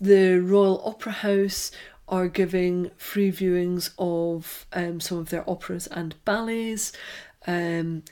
[0.00, 1.70] The Royal Opera House
[2.08, 6.92] are giving free viewings of um, some of their operas and ballets.
[7.46, 8.02] Um,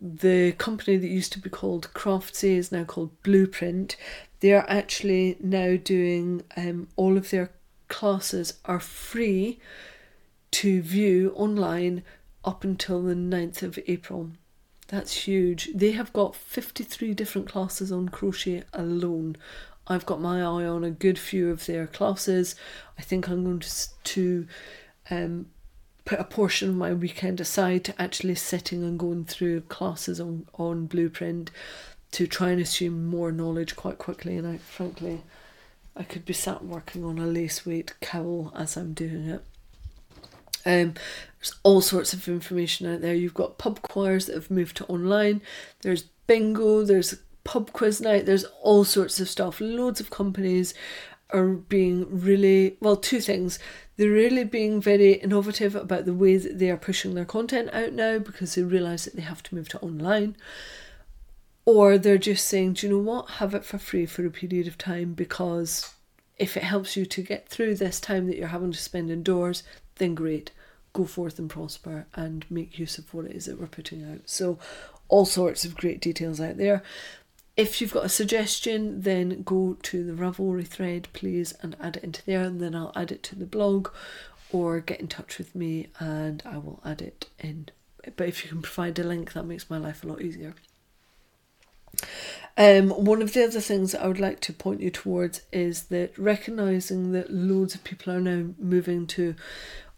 [0.00, 3.96] the company that used to be called Craftsy is now called Bluprint.
[4.40, 7.50] They are actually now doing um, all of their
[7.88, 9.58] classes are free
[10.50, 12.02] to view online
[12.44, 14.30] up until the 9th of April.
[14.88, 15.70] That's huge.
[15.74, 19.36] They have got 53 different classes on crochet alone
[19.88, 22.54] I've got my eye on a good few of their classes.
[22.98, 24.46] I think I'm going to, to
[25.10, 25.46] um,
[26.04, 30.46] put a portion of my weekend aside to actually sitting and going through classes on,
[30.54, 31.50] on Bluprint
[32.12, 34.36] to try and assume more knowledge quite quickly.
[34.36, 35.22] And I, frankly,
[35.96, 39.44] I could be sat working on a lace weight cowl as I'm doing it.
[40.64, 40.94] Um,
[41.38, 43.14] there's all sorts of information out there.
[43.14, 45.42] You've got pub choirs that have moved to online.
[45.82, 46.84] There's bingo.
[46.84, 47.14] There's
[47.46, 49.60] pub quiz night, there's all sorts of stuff.
[49.60, 50.74] Loads of companies
[51.30, 53.58] are being really well, two things.
[53.96, 57.92] They're really being very innovative about the way that they are pushing their content out
[57.92, 60.36] now because they realise that they have to move to online.
[61.64, 63.30] Or they're just saying, do you know what?
[63.30, 65.94] Have it for free for a period of time because
[66.36, 69.62] if it helps you to get through this time that you're having to spend indoors,
[69.96, 70.50] then great.
[70.92, 74.20] Go forth and prosper and make use of what it is that we're putting out.
[74.26, 74.58] So,
[75.08, 76.82] all sorts of great details out there.
[77.56, 82.04] If you've got a suggestion, then go to the Ravelry thread, please, and add it
[82.04, 83.88] into there, and then I'll add it to the blog
[84.52, 87.68] or get in touch with me and I will add it in.
[88.16, 90.54] But if you can provide a link, that makes my life a lot easier.
[92.58, 95.84] Um, one of the other things that I would like to point you towards is
[95.84, 99.34] that recognizing that loads of people are now moving to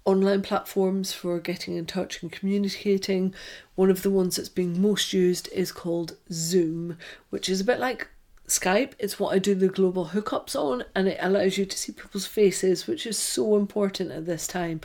[0.08, 3.34] online platforms for getting in touch and communicating.
[3.74, 6.96] One of the ones that's being most used is called Zoom,
[7.28, 8.08] which is a bit like
[8.46, 8.92] Skype.
[8.98, 12.26] It's what I do the global hookups on, and it allows you to see people's
[12.26, 14.80] faces, which is so important at this time.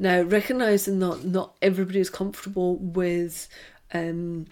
[0.00, 3.48] Now, recognizing that not everybody is comfortable with
[3.94, 4.48] um,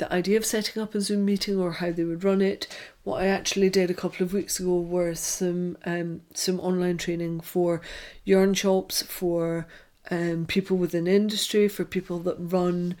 [0.00, 2.66] the idea of setting up a Zoom meeting or how they would run it.
[3.04, 7.40] What I actually did a couple of weeks ago were some um, some online training
[7.40, 7.80] for
[8.24, 9.68] yarn shops, for
[10.10, 12.96] um, people within industry, for people that run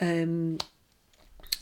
[0.00, 0.58] um,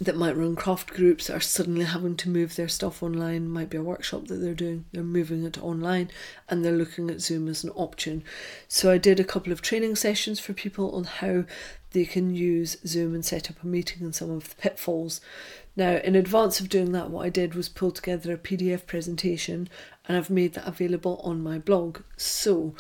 [0.00, 3.70] that might run craft groups that are suddenly having to move their stuff online might
[3.70, 4.84] be a workshop that they're doing.
[4.92, 6.10] They're moving it online
[6.48, 8.24] and they're looking at zoom as an option.
[8.66, 11.44] So i did a couple of training sessions for people on how
[11.92, 15.20] they can use zoom and set up a meeting and some of the pitfalls.
[15.76, 19.68] Now in advance of doing that what i did was pull together a pdf presentation
[20.06, 22.00] and i've made that available on my blog.
[22.16, 22.74] So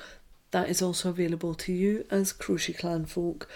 [0.50, 3.48] that is also available to you as crochet clan folk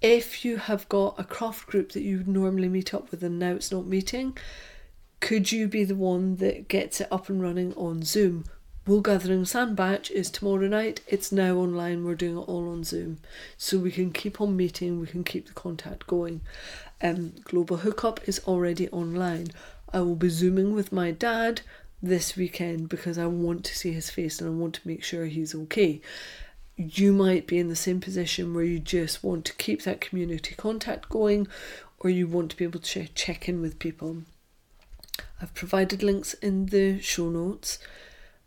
[0.00, 3.38] if you have got a craft group that you would normally meet up with and
[3.38, 4.36] now it's not meeting,
[5.20, 8.44] Could you be the one that gets it up and running on Zoom?
[8.86, 11.00] Wool Gathering Sandbach is tomorrow night.
[11.06, 12.04] It's now online.
[12.04, 13.18] We're doing it all on Zoom.
[13.58, 16.40] So we can keep on meeting, we can keep the contact going.
[17.02, 19.48] Um, Global Hookup is already online.
[19.92, 21.60] I will be Zooming with my dad
[22.02, 25.26] this weekend because I want to see his face and I want to make sure
[25.26, 26.00] he's okay.
[26.80, 30.54] You might be in the same position where you just want to keep that community
[30.54, 31.48] contact going
[31.98, 34.18] or you want to be able to check in with people.
[35.42, 37.80] I've provided links in the show notes.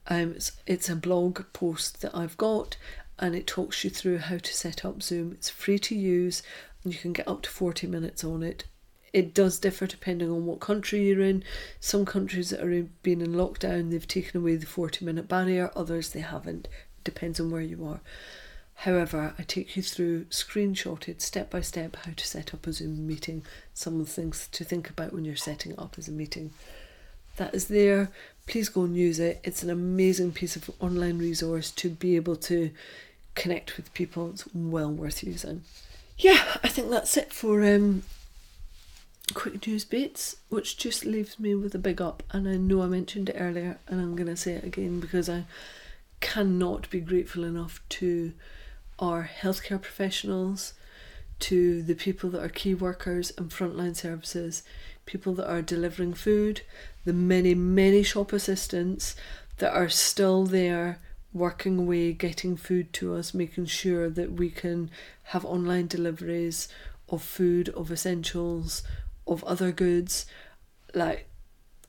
[0.07, 2.77] Um, it's, it's a blog post that I've got
[3.19, 5.33] and it talks you through how to set up Zoom.
[5.33, 6.41] It's free to use
[6.85, 8.63] and you can get up to 40 minutes on it.
[9.11, 11.43] It does differ depending on what country you're in.
[11.81, 16.11] Some countries that are being in lockdown, they've taken away the 40 minute barrier, others
[16.11, 16.69] they haven't.
[17.03, 18.01] Depends on where you are.
[18.75, 23.05] However, I take you through screenshotted step by step how to set up a Zoom
[23.05, 23.43] meeting,
[23.75, 26.51] some of the things to think about when you're setting up as a meeting.
[27.37, 28.09] That is there.
[28.47, 29.39] Please go and use it.
[29.43, 32.71] It's an amazing piece of online resource to be able to
[33.35, 34.31] connect with people.
[34.31, 35.63] It's well worth using.
[36.17, 38.03] Yeah, I think that's it for um,
[39.35, 42.23] quick news bits, which just leaves me with a big up.
[42.31, 45.29] And I know I mentioned it earlier, and I'm going to say it again because
[45.29, 45.45] I
[46.21, 48.33] cannot be grateful enough to
[48.99, 50.73] our healthcare professionals,
[51.39, 54.63] to the people that are key workers and frontline services,
[55.05, 56.61] people that are delivering food,
[57.03, 59.15] the many, many shop assistants
[59.57, 60.99] that are still there
[61.33, 64.91] working away, getting food to us, making sure that we can
[65.23, 66.67] have online deliveries
[67.09, 68.83] of food, of essentials,
[69.25, 70.25] of other goods.
[70.93, 71.27] Like,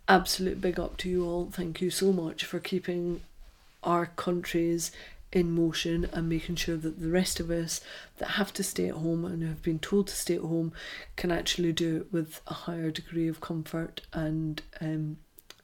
[0.09, 1.51] absolute big up to you all.
[1.51, 3.21] Thank you so much for keeping
[3.83, 4.93] our countries
[5.33, 7.81] in motion and making sure that the rest of us
[8.19, 10.73] that have to stay at home and have been told to stay at home
[11.17, 15.17] can actually do it with a higher degree of comfort and um,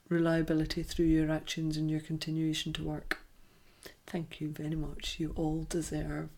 [0.08, 3.18] reliability through your actions and your continuation to work.
[4.06, 5.16] Thank you very much.
[5.18, 6.30] You all deserve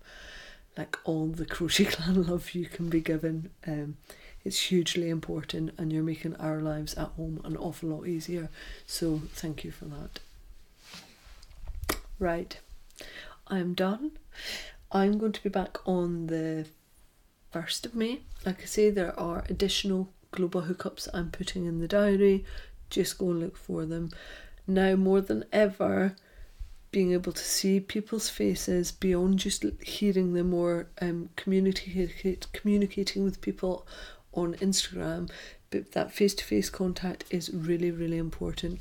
[0.77, 3.51] like all the crochet clan love you can be given.
[3.67, 3.97] Um,
[4.45, 8.49] it's hugely important, and you're making our lives at home an awful lot easier.
[8.87, 10.21] So thank you for that.
[12.21, 12.61] Right,
[13.47, 14.13] I'm done.
[14.93, 16.67] I'm going to be back on the
[17.55, 18.21] 1st of May.
[18.45, 22.45] Like I say, there are additional global hookups I'm putting in the diary.
[22.91, 24.11] Just go and look for them.
[24.67, 26.15] Now, more than ever,
[26.91, 33.41] being able to see people's faces beyond just hearing them or um, communicate, communicating with
[33.41, 33.87] people
[34.35, 35.31] on Instagram,
[35.71, 38.79] but that face to face contact is really, really important.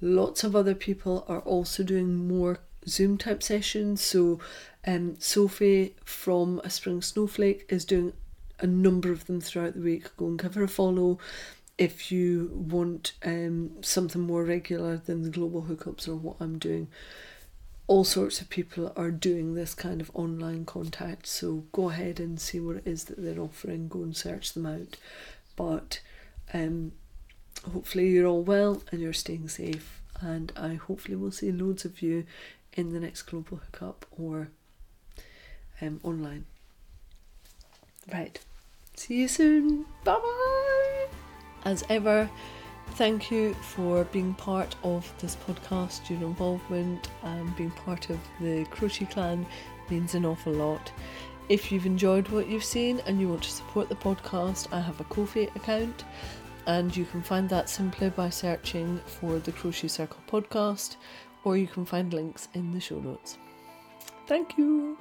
[0.00, 4.00] Lots of other people are also doing more Zoom type sessions.
[4.00, 4.40] So,
[4.86, 8.12] um, Sophie from A Spring Snowflake is doing
[8.60, 10.16] a number of them throughout the week.
[10.16, 11.18] Go and give her a follow
[11.78, 16.88] if you want um, something more regular than the global hookups or what I'm doing
[17.88, 21.26] all sorts of people are doing this kind of online contact.
[21.26, 23.88] So go ahead and see what it is that they're offering.
[23.88, 24.96] Go and search them out.
[25.54, 26.00] But
[26.52, 26.92] um,
[27.72, 30.02] hopefully you're all well and you're staying safe.
[30.20, 32.24] And I hopefully will see loads of you
[32.76, 34.50] in the next global hookup or
[35.80, 36.44] um, online.
[38.12, 38.38] Right.
[38.94, 39.84] See you soon.
[40.04, 41.06] Bye bye.
[41.64, 42.30] As ever.
[42.92, 46.08] Thank you for being part of this podcast.
[46.08, 49.44] Your involvement and being part of the Crochet Clan
[49.90, 50.92] means an awful lot.
[51.48, 55.00] If you've enjoyed what you've seen and you want to support the podcast, I have
[55.00, 56.04] a Ko-fi account
[56.66, 60.96] and you can find that simply by searching for the Crochet Circle podcast
[61.46, 63.38] or you can find links in the show notes.
[64.26, 64.98] Thank you.